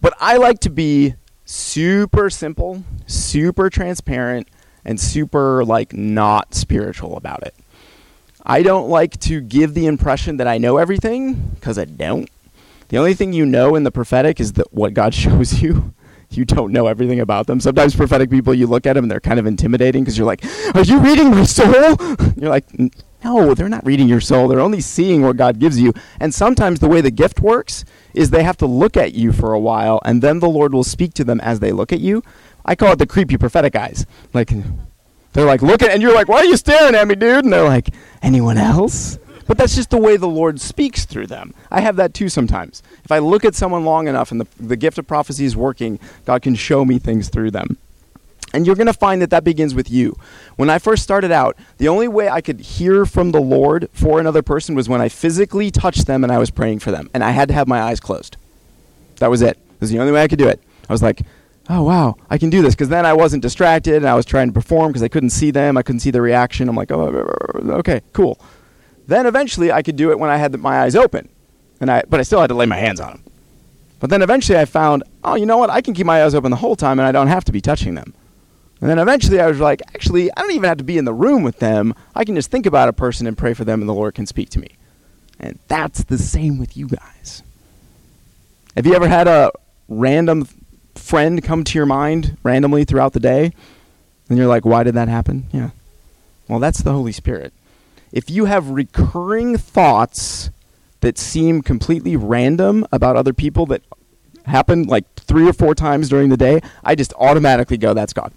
[0.00, 1.14] But I like to be
[1.44, 4.48] super simple, super transparent,
[4.84, 7.54] and super like not spiritual about it.
[8.44, 12.28] I don't like to give the impression that I know everything because I don't.
[12.88, 15.94] The only thing you know in the prophetic is that what God shows you
[16.36, 17.60] you don't know everything about them.
[17.60, 20.44] Sometimes prophetic people, you look at them and they're kind of intimidating because you're like,
[20.74, 21.96] "Are you reading my soul?"
[22.36, 22.66] You're like,
[23.24, 24.48] "No, they're not reading your soul.
[24.48, 28.30] They're only seeing what God gives you." And sometimes the way the gift works is
[28.30, 31.14] they have to look at you for a while, and then the Lord will speak
[31.14, 32.22] to them as they look at you.
[32.64, 34.06] I call it the creepy prophetic eyes.
[34.32, 34.52] Like
[35.32, 37.64] they're like looking, and you're like, "Why are you staring at me, dude?" And they're
[37.64, 37.90] like,
[38.22, 41.52] "Anyone else?" But that's just the way the Lord speaks through them.
[41.70, 42.82] I have that too sometimes.
[43.04, 45.98] If I look at someone long enough and the, the gift of prophecy is working,
[46.24, 47.76] God can show me things through them.
[48.52, 50.16] And you're going to find that that begins with you.
[50.56, 54.20] When I first started out, the only way I could hear from the Lord for
[54.20, 57.08] another person was when I physically touched them and I was praying for them.
[57.14, 58.36] And I had to have my eyes closed.
[59.16, 59.56] That was it.
[59.56, 60.60] It was the only way I could do it.
[60.88, 61.22] I was like,
[61.70, 62.74] oh, wow, I can do this.
[62.74, 65.50] Because then I wasn't distracted and I was trying to perform because I couldn't see
[65.50, 65.76] them.
[65.76, 66.68] I couldn't see the reaction.
[66.68, 68.38] I'm like, oh, uh, okay, cool.
[69.06, 71.28] Then eventually I could do it when I had my eyes open,
[71.80, 73.24] and I but I still had to lay my hands on them.
[74.00, 75.70] But then eventually I found, oh, you know what?
[75.70, 77.60] I can keep my eyes open the whole time, and I don't have to be
[77.60, 78.14] touching them.
[78.82, 81.14] And then eventually I was like, actually, I don't even have to be in the
[81.14, 81.94] room with them.
[82.14, 84.26] I can just think about a person and pray for them, and the Lord can
[84.26, 84.76] speak to me.
[85.40, 87.42] And that's the same with you guys.
[88.76, 89.52] Have you ever had a
[89.88, 90.46] random
[90.94, 93.52] friend come to your mind randomly throughout the day?
[94.28, 95.46] And you're like, why did that happen?
[95.52, 95.70] Yeah.
[96.48, 97.54] Well, that's the Holy Spirit
[98.12, 100.50] if you have recurring thoughts
[101.00, 103.82] that seem completely random about other people that
[104.44, 108.32] happen like three or four times during the day, I just automatically go, that's God.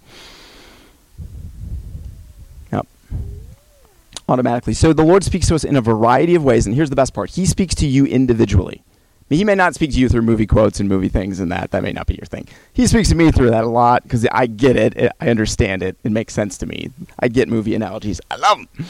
[4.28, 4.74] Automatically.
[4.74, 7.14] So the Lord speaks to us in a variety of ways, and here's the best
[7.14, 8.84] part He speaks to you individually.
[9.28, 11.72] He may not speak to you through movie quotes and movie things and that.
[11.72, 12.48] That may not be your thing.
[12.74, 15.12] He speaks to me through that a lot because I get it.
[15.20, 15.98] I understand it.
[16.04, 16.92] It makes sense to me.
[17.20, 18.22] I get movie analogies.
[18.30, 18.86] I love them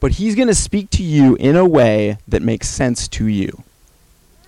[0.00, 3.62] but he's going to speak to you in a way that makes sense to you.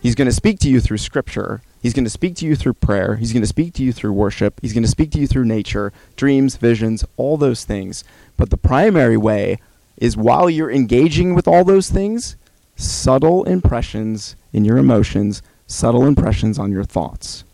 [0.00, 1.62] He's going to speak to you through scripture.
[1.80, 3.16] He's going to speak to you through prayer.
[3.16, 4.58] He's going to speak to you through worship.
[4.62, 8.02] He's going to speak to you through nature, dreams, visions, all those things.
[8.36, 9.58] But the primary way
[10.02, 12.34] is while you're engaging with all those things,
[12.74, 17.44] subtle impressions in your emotions, subtle impressions on your thoughts.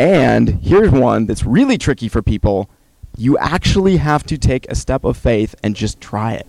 [0.00, 2.68] And here's one that's really tricky for people.
[3.16, 6.48] You actually have to take a step of faith and just try it.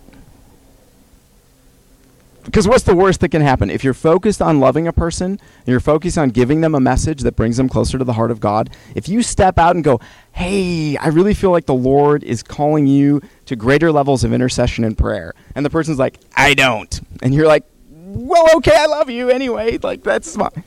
[2.44, 3.70] Because what's the worst that can happen?
[3.70, 7.20] If you're focused on loving a person, and you're focused on giving them a message
[7.20, 10.00] that brings them closer to the heart of God, if you step out and go,
[10.32, 14.84] hey, I really feel like the Lord is calling you to greater levels of intercession
[14.84, 17.00] and prayer, and the person's like, I don't.
[17.22, 19.78] And you're like, well, okay, I love you anyway.
[19.78, 20.64] Like, that's fine.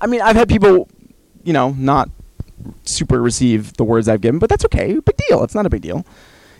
[0.00, 0.88] I mean, I've had people,
[1.44, 2.10] you know, not
[2.84, 4.92] super receive the words I've given, but that's okay.
[4.92, 5.42] Big deal.
[5.42, 6.04] It's not a big deal.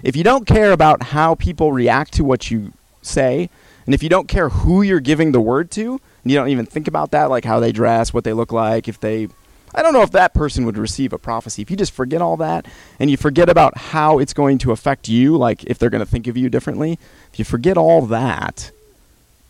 [0.02, 2.72] If you don't care about how people react to what you
[3.06, 3.50] say.
[3.84, 6.66] And if you don't care who you're giving the word to, and you don't even
[6.66, 9.28] think about that, like how they dress, what they look like, if they.
[9.74, 11.60] I don't know if that person would receive a prophecy.
[11.62, 12.66] If you just forget all that
[12.98, 16.10] and you forget about how it's going to affect you, like if they're going to
[16.10, 16.98] think of you differently,
[17.32, 18.70] if you forget all that,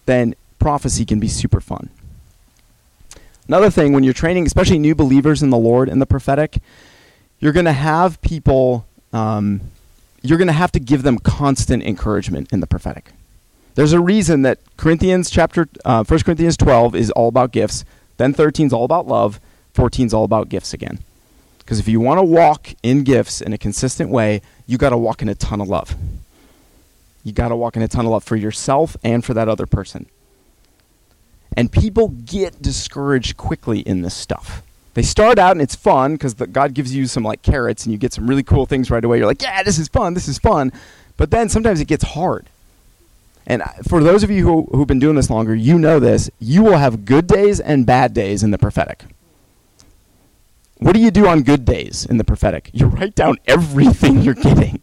[0.06, 1.90] then prophecy can be super fun.
[3.46, 6.58] Another thing, when you're training, especially new believers in the Lord and the prophetic,
[7.38, 9.60] you're going to have people, um,
[10.22, 13.12] you're going to have to give them constant encouragement in the prophetic.
[13.76, 17.84] There's a reason that Corinthians chapter, uh, 1 Corinthians 12 is all about gifts,
[18.16, 19.38] then 13 is all about love,
[19.74, 20.98] 14 is all about gifts again.
[21.58, 24.96] Because if you want to walk in gifts in a consistent way, you got to
[24.96, 25.94] walk in a ton of love.
[27.22, 29.66] You got to walk in a ton of love for yourself and for that other
[29.66, 30.06] person.
[31.54, 34.62] And people get discouraged quickly in this stuff.
[34.94, 37.98] They start out and it's fun because God gives you some like carrots and you
[37.98, 39.18] get some really cool things right away.
[39.18, 40.72] You're like, yeah, this is fun, this is fun.
[41.18, 42.46] But then sometimes it gets hard.
[43.46, 46.30] And for those of you who, who've been doing this longer, you know this.
[46.38, 49.04] You will have good days and bad days in the prophetic.
[50.78, 52.70] What do you do on good days in the prophetic?
[52.74, 54.82] You write down everything you're getting.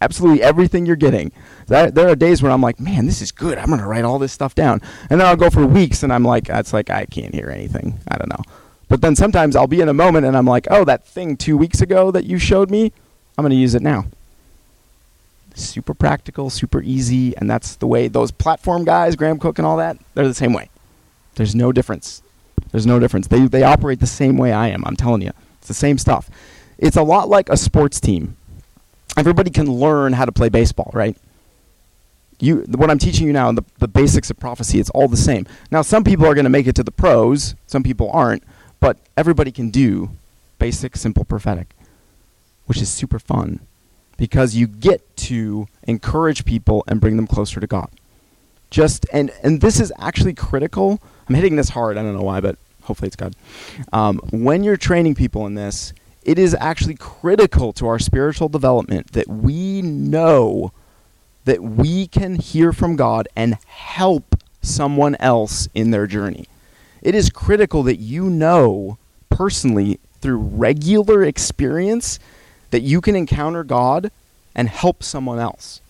[0.00, 1.32] Absolutely everything you're getting.
[1.66, 3.58] There, there are days where I'm like, man, this is good.
[3.58, 4.80] I'm going to write all this stuff down.
[5.10, 7.98] And then I'll go for weeks and I'm like, it's like, I can't hear anything.
[8.06, 8.44] I don't know.
[8.88, 11.56] But then sometimes I'll be in a moment and I'm like, oh, that thing two
[11.56, 12.92] weeks ago that you showed me,
[13.36, 14.06] I'm going to use it now.
[15.58, 17.36] Super practical, super easy.
[17.36, 20.52] And that's the way those platform guys, Graham Cooke and all that, they're the same
[20.52, 20.70] way.
[21.34, 22.22] There's no difference.
[22.70, 23.26] There's no difference.
[23.26, 24.84] They, they operate the same way I am.
[24.84, 25.32] I'm telling you.
[25.58, 26.30] It's the same stuff.
[26.78, 28.36] It's a lot like a sports team.
[29.16, 31.16] Everybody can learn how to play baseball, right?
[32.40, 35.46] You, what I'm teaching you now, the, the basics of prophecy, it's all the same.
[35.72, 38.44] Now, some people are going to make it to the pros, some people aren't,
[38.78, 40.10] but everybody can do
[40.60, 41.74] basic, simple prophetic,
[42.66, 43.58] which is super fun
[44.18, 47.88] because you get to encourage people and bring them closer to God.
[48.70, 51.98] Just and and this is actually critical I'm hitting this hard.
[51.98, 53.36] I don't know why, but hopefully it's good.
[53.92, 55.92] Um, when you're training people in this,
[56.22, 60.72] it is actually critical to our spiritual development that we know
[61.44, 66.46] that we can hear from God and help someone else in their journey.
[67.02, 68.98] It is critical that you know
[69.30, 72.18] personally through regular experience
[72.70, 74.10] that you can encounter God
[74.54, 75.80] and help someone else.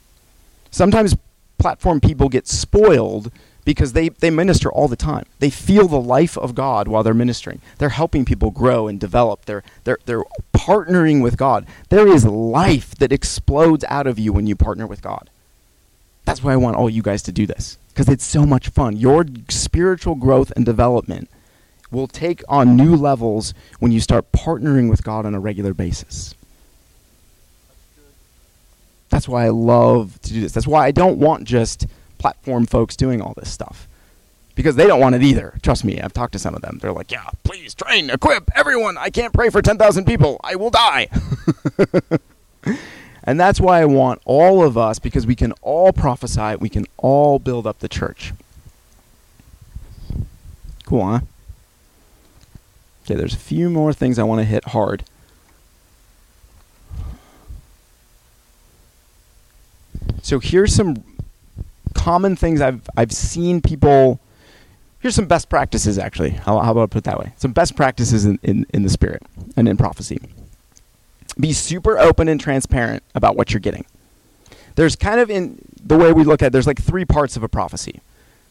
[0.71, 1.17] Sometimes
[1.59, 3.33] platform people get spoiled
[3.65, 5.27] because they, they minister all the time.
[5.41, 7.61] They feel the life of God while they're ministering.
[7.79, 9.45] They're helping people grow and develop.
[9.45, 10.25] They're, they're, they're
[10.55, 11.67] partnering with God.
[11.91, 15.29] There is life that explodes out of you when you partner with God.
[16.25, 18.97] That's why I want all you guys to do this because it's so much fun.
[18.97, 21.29] Your spiritual growth and development
[21.91, 26.35] will take on new levels when you start partnering with God on a regular basis.
[29.11, 30.53] That's why I love to do this.
[30.53, 31.87] That's why I don't want just
[32.19, 33.89] platform folks doing all this stuff
[34.55, 35.55] because they don't want it either.
[35.63, 36.79] Trust me, I've talked to some of them.
[36.83, 38.99] They're like, "Yeah, please train, equip everyone.
[38.99, 40.41] I can't pray for 10,000 people.
[40.43, 41.09] I will die."
[43.25, 46.87] and that's why I want all of us because we can all prophesy, we can
[46.97, 48.33] all build up the church.
[50.85, 51.21] Cool, huh?
[53.05, 55.05] Okay, there's a few more things I want to hit hard.
[60.23, 61.05] So here's some
[61.95, 64.21] common things I've I've seen people.
[65.01, 66.31] Here's some best practices, actually.
[66.31, 67.33] How, how about I put it that way?
[67.37, 69.23] Some best practices in, in, in the spirit
[69.57, 70.19] and in prophecy.
[71.39, 73.87] Be super open and transparent about what you're getting.
[74.75, 77.45] There's kind of in the way we look at it, there's like three parts of
[77.45, 78.01] a prophecy.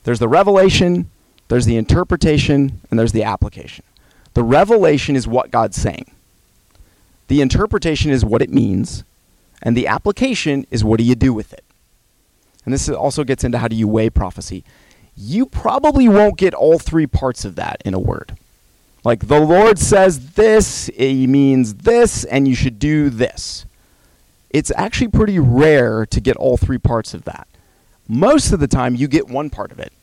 [0.04, 1.10] There's the revelation,
[1.50, 3.84] there's the interpretation, and there's the application.
[4.34, 6.12] The revelation is what God's saying.
[7.28, 9.04] The interpretation is what it means,
[9.62, 11.64] and the application is what do you do with it
[12.68, 14.66] and this also gets into how do you weigh prophecy.
[15.16, 18.38] You probably won't get all three parts of that in a word.
[19.06, 23.66] Like the Lord says this, he means this, and you should do this.
[24.50, 27.48] It's actually pretty rare to get all three parts of that.
[28.06, 29.94] Most of the time, you get one part of it.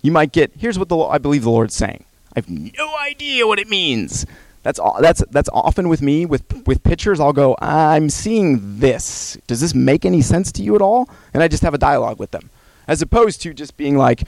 [0.00, 2.04] You might get, here's what the, I believe the Lord's saying.
[2.36, 4.26] I have no idea what it means.
[4.62, 7.18] That's that's that's often with me with with pictures.
[7.18, 9.36] I'll go, I'm seeing this.
[9.46, 11.08] Does this make any sense to you at all?
[11.34, 12.50] And I just have a dialogue with them,
[12.86, 14.22] as opposed to just being like,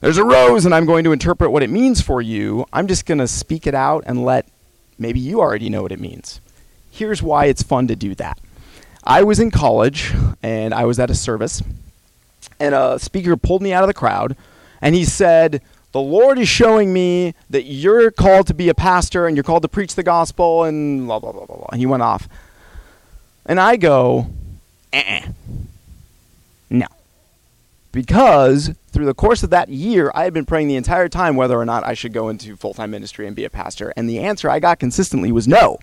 [0.00, 3.06] "There's a rose, and I'm going to interpret what it means for you." I'm just
[3.06, 4.46] going to speak it out and let
[4.98, 6.40] maybe you already know what it means.
[6.90, 8.38] Here's why it's fun to do that.
[9.02, 10.12] I was in college
[10.42, 11.62] and I was at a service,
[12.58, 14.36] and a speaker pulled me out of the crowd,
[14.82, 15.62] and he said
[15.92, 19.62] the Lord is showing me that you're called to be a pastor and you're called
[19.62, 21.68] to preach the gospel and blah, blah, blah, blah, blah.
[21.72, 22.28] And he went off.
[23.46, 24.26] And I go,
[24.92, 25.26] eh,
[26.68, 26.86] no.
[27.92, 31.58] Because through the course of that year, I had been praying the entire time whether
[31.58, 33.92] or not I should go into full time ministry and be a pastor.
[33.96, 35.78] And the answer I got consistently was no.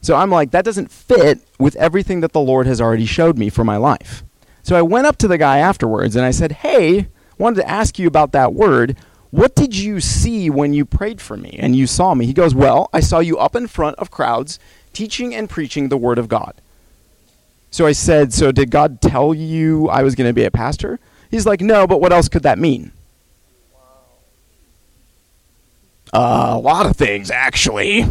[0.00, 3.48] So I'm like, that doesn't fit with everything that the Lord has already showed me
[3.48, 4.24] for my life.
[4.64, 7.06] So I went up to the guy afterwards and I said, hey,
[7.42, 8.96] wanted to ask you about that word.
[9.30, 12.26] What did you see when you prayed for me and you saw me?
[12.26, 14.58] He goes, Well, I saw you up in front of crowds
[14.92, 16.54] teaching and preaching the word of God.
[17.70, 21.00] So I said, So did God tell you I was going to be a pastor?
[21.30, 22.92] He's like, No, but what else could that mean?
[26.12, 28.06] Uh, a lot of things, actually.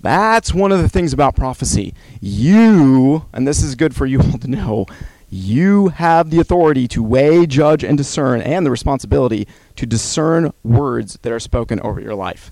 [0.00, 1.92] That's one of the things about prophecy.
[2.20, 4.86] You, and this is good for you all to know,
[5.30, 11.18] you have the authority to weigh, judge, and discern, and the responsibility to discern words
[11.22, 12.50] that are spoken over your life.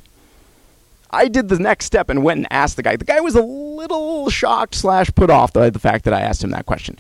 [1.11, 2.97] I did the next step and went and asked the guy.
[2.97, 6.45] The guy was a little shocked slash put off by the fact that I asked
[6.45, 6.99] him that question.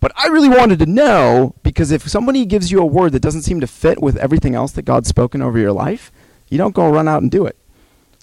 [0.00, 3.42] But I really wanted to know because if somebody gives you a word that doesn't
[3.42, 6.12] seem to fit with everything else that God's spoken over your life,
[6.48, 7.56] you don't go run out and do it.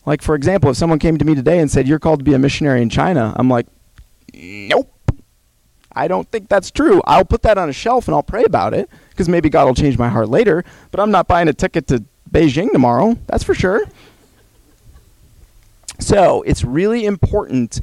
[0.06, 2.34] Like, for example, if someone came to me today and said, You're called to be
[2.34, 3.68] a missionary in China, I'm like,
[4.34, 4.95] Nope.
[5.96, 7.02] I don't think that's true.
[7.06, 9.76] I'll put that on a shelf and I'll pray about it because maybe God will
[9.76, 13.18] change my heart later, but I'm not buying a ticket to Beijing tomorrow.
[13.28, 13.86] That's for sure.
[16.00, 17.80] So it's really important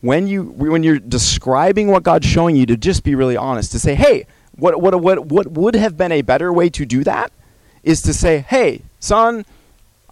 [0.00, 3.78] when you when you're describing what God's showing you to just be really honest to
[3.78, 7.32] say, hey, what what what what would have been a better way to do that
[7.82, 9.44] is to say, hey, son,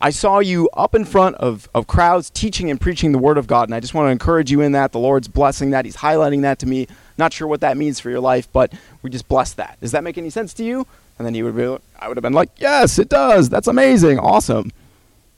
[0.01, 3.46] I saw you up in front of, of crowds teaching and preaching the word of
[3.46, 4.92] God, and I just want to encourage you in that.
[4.92, 5.84] The Lord's blessing that.
[5.84, 6.86] He's highlighting that to me.
[7.18, 9.78] Not sure what that means for your life, but we just bless that.
[9.80, 10.86] Does that make any sense to you?
[11.18, 13.48] And then he would be, I would have been like, yes, it does.
[13.48, 14.18] That's amazing.
[14.18, 14.70] Awesome.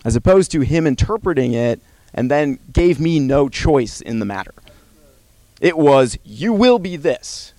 [0.04, 1.80] As opposed to him interpreting it
[2.12, 4.54] and then gave me no choice in the matter.
[5.60, 7.54] It was, you will be this.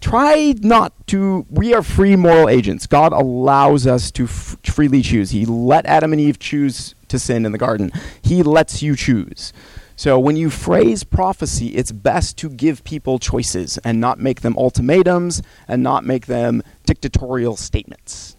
[0.00, 1.44] Try not to.
[1.50, 2.86] We are free moral agents.
[2.86, 5.30] God allows us to f- freely choose.
[5.30, 7.90] He let Adam and Eve choose to sin in the garden,
[8.22, 9.52] He lets you choose.
[9.98, 14.56] So when you phrase prophecy, it's best to give people choices and not make them
[14.56, 18.36] ultimatums and not make them dictatorial statements.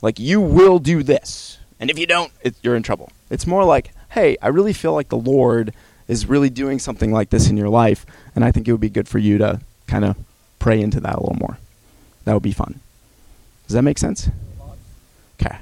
[0.00, 1.58] Like, you will do this.
[1.78, 3.12] And if you don't, it, you're in trouble.
[3.28, 5.74] It's more like, hey, I really feel like the Lord
[6.08, 8.88] is really doing something like this in your life, and I think it would be
[8.88, 10.16] good for you to kind of
[10.58, 11.58] pray into that a little more.
[12.24, 12.80] That would be fun.
[13.66, 14.30] Does that make sense?
[15.38, 15.58] Okay.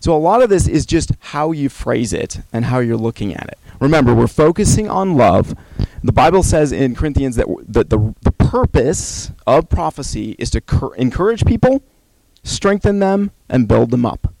[0.00, 3.32] So a lot of this is just how you phrase it and how you're looking
[3.34, 3.58] at it.
[3.80, 5.54] Remember, we're focusing on love.
[6.04, 10.94] The Bible says in Corinthians that the, the, the purpose of prophecy is to cur-
[10.94, 11.82] encourage people,
[12.44, 14.32] strengthen them, and build them up.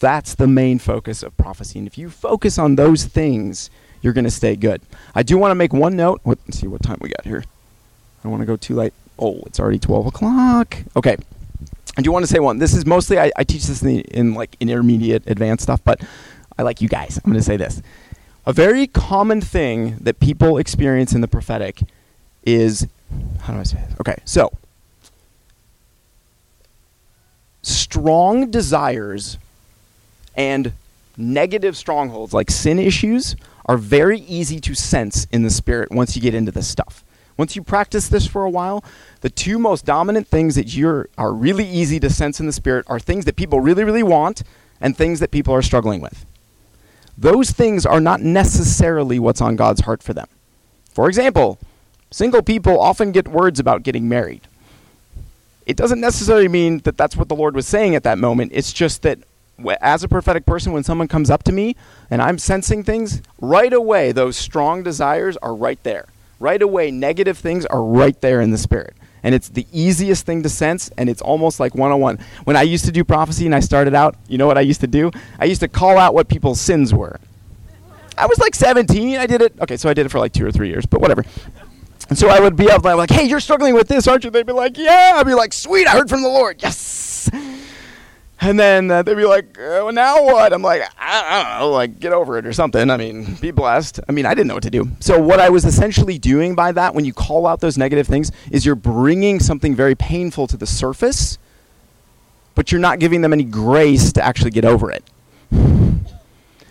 [0.00, 1.78] That's the main focus of prophecy.
[1.78, 3.70] And if you focus on those things,
[4.02, 4.80] you're going to stay good.
[5.14, 6.20] I do want to make one note.
[6.24, 7.44] Let's see what time we got here.
[7.44, 8.94] I don't want to go too late.
[9.18, 10.76] Oh, it's already 12 o'clock.
[10.96, 11.16] Okay.
[11.96, 12.58] I do want to say one.
[12.58, 16.00] This is mostly, I, I teach this in, the, in like intermediate advanced stuff, but
[16.58, 17.18] I like you guys.
[17.22, 17.82] I'm going to say this.
[18.50, 21.82] A very common thing that people experience in the prophetic
[22.42, 22.88] is,
[23.42, 23.94] how do I say this?
[24.00, 24.50] Okay, so
[27.62, 29.38] strong desires
[30.34, 30.72] and
[31.16, 33.36] negative strongholds like sin issues
[33.66, 37.04] are very easy to sense in the spirit once you get into this stuff.
[37.36, 38.82] Once you practice this for a while,
[39.20, 42.98] the two most dominant things that you're really easy to sense in the spirit are
[42.98, 44.42] things that people really really want
[44.80, 46.26] and things that people are struggling with.
[47.20, 50.26] Those things are not necessarily what's on God's heart for them.
[50.94, 51.58] For example,
[52.10, 54.40] single people often get words about getting married.
[55.66, 58.52] It doesn't necessarily mean that that's what the Lord was saying at that moment.
[58.54, 59.18] It's just that
[59.82, 61.76] as a prophetic person, when someone comes up to me
[62.10, 66.06] and I'm sensing things, right away, those strong desires are right there.
[66.38, 68.96] Right away, negative things are right there in the spirit.
[69.22, 72.18] And it's the easiest thing to sense, and it's almost like one on one.
[72.44, 74.80] When I used to do prophecy and I started out, you know what I used
[74.80, 75.10] to do?
[75.38, 77.18] I used to call out what people's sins were.
[78.16, 79.16] I was like 17.
[79.18, 79.54] I did it.
[79.60, 81.24] Okay, so I did it for like two or three years, but whatever.
[82.08, 84.30] And so I would be up, like, hey, you're struggling with this, aren't you?
[84.30, 85.12] They'd be like, yeah.
[85.14, 86.60] I'd be like, sweet, I heard from the Lord.
[86.60, 87.30] Yes.
[88.42, 90.54] And then uh, they'd be like, well, now what?
[90.54, 92.88] I'm like, I, I, don't know, like, get over it or something.
[92.88, 94.00] I mean, be blessed.
[94.08, 94.90] I mean, I didn't know what to do.
[95.00, 98.32] So, what I was essentially doing by that, when you call out those negative things,
[98.50, 101.36] is you're bringing something very painful to the surface,
[102.54, 105.04] but you're not giving them any grace to actually get over it.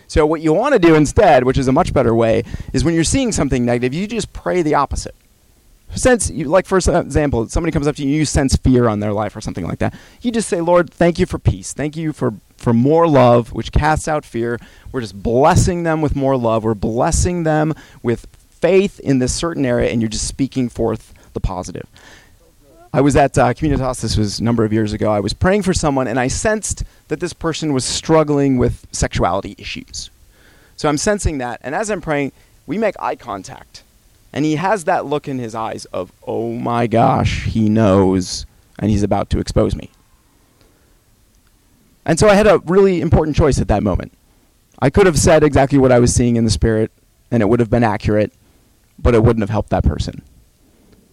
[0.08, 2.42] So, what you want to do instead, which is a much better way,
[2.72, 5.14] is when you're seeing something negative, you just pray the opposite
[5.96, 9.12] sense you like for example somebody comes up to you you sense fear on their
[9.12, 12.12] life or something like that you just say lord thank you for peace thank you
[12.12, 14.58] for for more love which casts out fear
[14.92, 19.64] we're just blessing them with more love we're blessing them with faith in this certain
[19.64, 21.86] area and you're just speaking forth the positive
[22.92, 25.12] I was at uh, Communitas, this was a number of years ago.
[25.12, 29.54] I was praying for someone, and I sensed that this person was struggling with sexuality
[29.58, 30.10] issues.
[30.76, 32.32] So I'm sensing that, and as I'm praying,
[32.66, 33.84] we make eye contact.
[34.32, 38.46] And he has that look in his eyes of, oh my gosh, he knows.
[38.78, 39.90] and he's about to expose me.
[42.04, 44.12] And so I had a really important choice at that moment.
[44.80, 46.90] I could have said exactly what I was seeing in the spirit,
[47.30, 48.32] and it would have been accurate,
[48.98, 50.22] but it wouldn't have helped that person.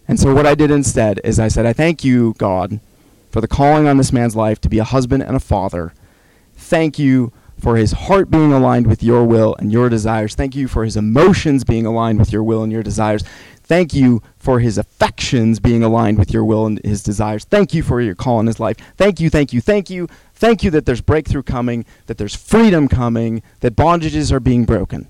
[0.08, 2.80] And so what I did instead is I said, I thank you, God,
[3.30, 5.92] for the calling on this man's life to be a husband and a father.
[6.54, 10.34] Thank you for his heart being aligned with your will and your desires.
[10.34, 13.24] Thank you for his emotions being aligned with your will and your desires.
[13.64, 17.44] Thank you for his affections being aligned with your will and his desires.
[17.44, 18.76] Thank you for your call in his life.
[18.96, 20.08] Thank you, thank you, thank you.
[20.34, 25.08] Thank you that there's breakthrough coming, that there's freedom coming, that bondages are being broken.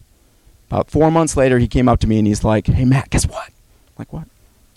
[0.69, 3.27] About four months later, he came up to me and he's like, Hey, Matt, guess
[3.27, 3.47] what?
[3.49, 4.27] I'm like, what?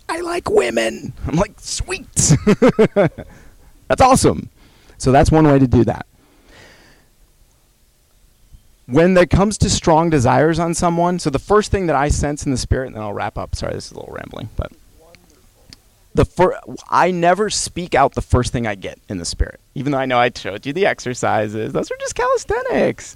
[0.07, 1.13] I like women.
[1.25, 2.07] I'm like, sweet.
[3.87, 4.49] that's awesome.
[4.97, 6.05] So that's one way to do that
[8.91, 12.45] when it comes to strong desires on someone, so the first thing that I sense
[12.45, 13.55] in the spirit, and then I'll wrap up.
[13.55, 14.71] Sorry, this is a little rambling, but
[16.13, 19.91] the fir- I never speak out the first thing I get in the spirit, even
[19.91, 21.73] though I know I showed you the exercises.
[21.73, 23.15] Those are just calisthenics.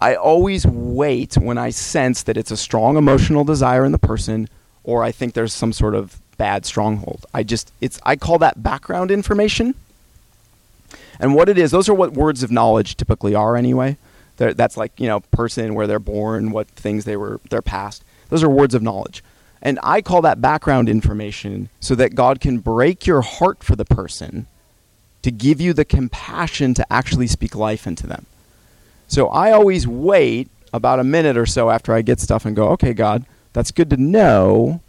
[0.00, 4.48] I always wait when I sense that it's a strong emotional desire in the person,
[4.82, 7.24] or I think there's some sort of bad stronghold.
[7.32, 9.74] I just it's I call that background information.
[11.18, 13.96] And what it is, those are what words of knowledge typically are anyway.
[14.36, 18.04] That's like you know person where they're born, what things they were their past.
[18.28, 19.22] Those are words of knowledge.
[19.62, 23.86] And I call that background information so that God can break your heart for the
[23.86, 24.46] person
[25.22, 28.26] to give you the compassion to actually speak life into them.
[29.08, 32.68] So I always wait about a minute or so after I get stuff and go,
[32.70, 33.24] okay, God,
[33.54, 34.82] that's good to know.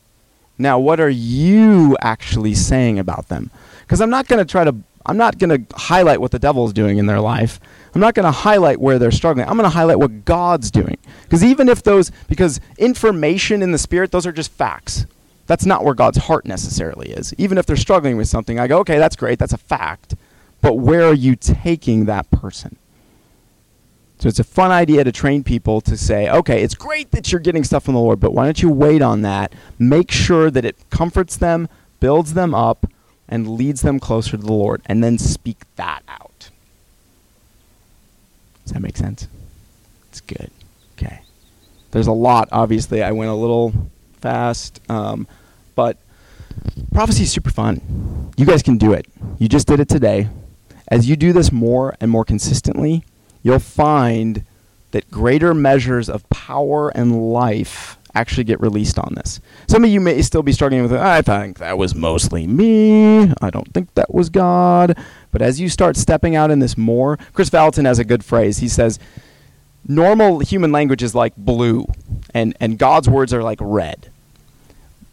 [0.57, 3.51] Now, what are you actually saying about them?
[3.81, 4.75] Because I'm not going to try to,
[5.05, 7.59] I'm not going to highlight what the devil is doing in their life.
[7.95, 9.47] I'm not going to highlight where they're struggling.
[9.47, 10.97] I'm going to highlight what God's doing.
[11.23, 15.05] Because even if those, because information in the Spirit, those are just facts.
[15.47, 17.33] That's not where God's heart necessarily is.
[17.37, 20.15] Even if they're struggling with something, I go, okay, that's great, that's a fact.
[20.59, 22.75] But where are you taking that person?
[24.19, 27.39] So it's a fun idea to train people to say, okay, it's great that you're
[27.41, 29.53] getting stuff from the Lord, but why don't you wait on that?
[29.79, 31.69] Make sure that it comforts them,
[31.99, 32.89] builds them up,
[33.29, 36.24] and leads them closer to the Lord, and then speak that out.
[38.66, 39.28] Does that make sense?
[40.09, 40.51] It's good.
[40.97, 41.22] Okay.
[41.91, 42.49] There's a lot.
[42.51, 43.74] Obviously, I went a little
[44.22, 45.28] fast, um,
[45.76, 45.97] but
[46.91, 48.34] prophecy is super fun.
[48.38, 49.05] You guys can do it.
[49.38, 50.30] You just did it today.
[50.88, 53.03] As you do this more and more consistently,
[53.43, 54.43] you'll find
[54.91, 59.39] that greater measures of power and life actually get released on this.
[59.68, 63.32] Some of you may still be struggling with, I think that was mostly me.
[63.41, 64.97] I don't think that was God.
[65.32, 68.59] But as you start stepping out in this more, Kris Vallotton has a good phrase.
[68.59, 68.97] He says,
[69.88, 71.86] normal human language is like blue,
[72.34, 74.09] and, and God's words are like red.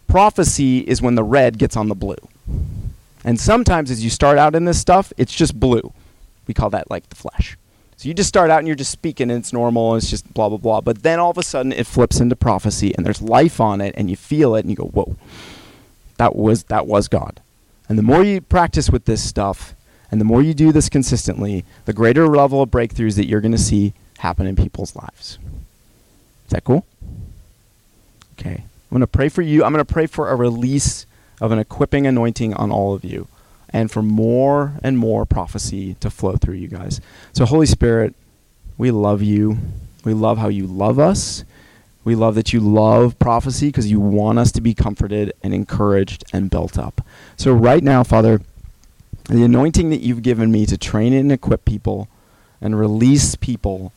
[0.06, 2.16] Prophecy is when the red gets on the blue.
[3.24, 5.92] And sometimes as you start out in this stuff, it's just blue.
[6.46, 7.56] We call that like the flesh.
[8.02, 10.34] So you just start out and you're just speaking and it's normal, and it's just
[10.34, 10.80] blah, blah, blah.
[10.80, 13.94] But then all of a sudden it flips into prophecy and there's life on it
[13.96, 15.14] and you feel it and you go, whoa,
[16.16, 17.40] that was, that was God.
[17.88, 19.76] And the more you practice with this stuff,
[20.10, 23.52] and the more you do this consistently, the greater level of breakthroughs that you're going
[23.52, 25.38] to see happen in people's lives.
[26.46, 26.84] Is that cool?
[28.36, 28.64] Okay.
[28.64, 29.62] I'm going to pray for you.
[29.62, 31.06] I'm going to pray for a release
[31.40, 33.28] of an equipping anointing on all of you
[33.72, 37.00] and for more and more prophecy to flow through you guys.
[37.32, 38.14] So, Holy Spirit,
[38.76, 39.58] we love you.
[40.04, 41.44] We love how you love us.
[42.04, 46.24] We love that you love prophecy because you want us to be comforted and encouraged
[46.32, 47.00] and built up.
[47.36, 48.40] So, right now, Father,
[49.28, 52.08] the anointing that you've given me to train and equip people
[52.60, 53.92] and release people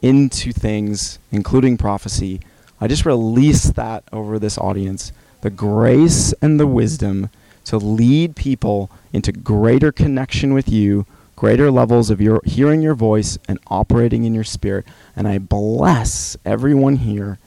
[0.00, 2.40] into things, including prophecy,
[2.80, 5.12] I just release that over this audience.
[5.40, 7.30] The grace and the wisdom
[7.68, 11.04] to lead people into greater connection with you,
[11.36, 14.86] greater levels of your hearing your voice and operating in your spirit.
[15.14, 17.38] And I bless everyone here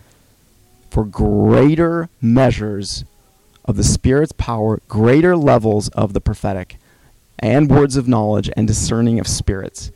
[0.92, 3.04] for greater measures
[3.66, 6.78] of the Spirit's power, greater levels of the prophetic
[7.40, 9.92] and words of knowledge and discerning of spirits.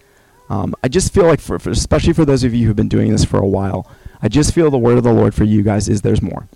[0.49, 3.11] Um, I just feel like, for, for, especially for those of you who've been doing
[3.11, 3.87] this for a while,
[4.23, 6.47] I just feel the word of the Lord for you guys is there's more.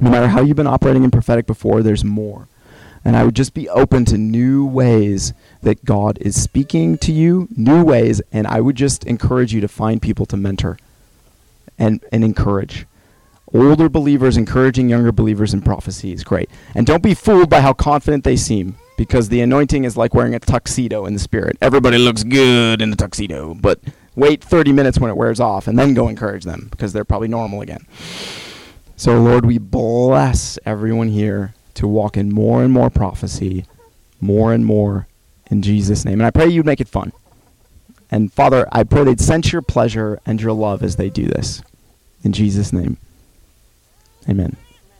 [0.00, 2.46] No matter how you've been operating in prophetic before, there's more.
[3.04, 5.32] And I would just be open to new ways
[5.62, 9.68] that God is speaking to you, new ways, and I would just encourage you to
[9.68, 10.78] find people to mentor
[11.78, 12.86] and, and encourage.
[13.52, 16.48] Older believers encouraging younger believers in prophecy is great.
[16.74, 20.34] And don't be fooled by how confident they seem because the anointing is like wearing
[20.34, 21.56] a tuxedo in the spirit.
[21.60, 23.80] Everybody looks good in the tuxedo, but
[24.14, 27.28] wait 30 minutes when it wears off and then go encourage them because they're probably
[27.28, 27.86] normal again.
[28.96, 33.64] So, Lord, we bless everyone here to walk in more and more prophecy,
[34.20, 35.08] more and more
[35.50, 36.20] in Jesus' name.
[36.20, 37.10] And I pray you'd make it fun.
[38.10, 41.62] And Father, I pray they'd sense your pleasure and your love as they do this.
[42.22, 42.98] In Jesus' name.
[44.28, 44.58] Amen.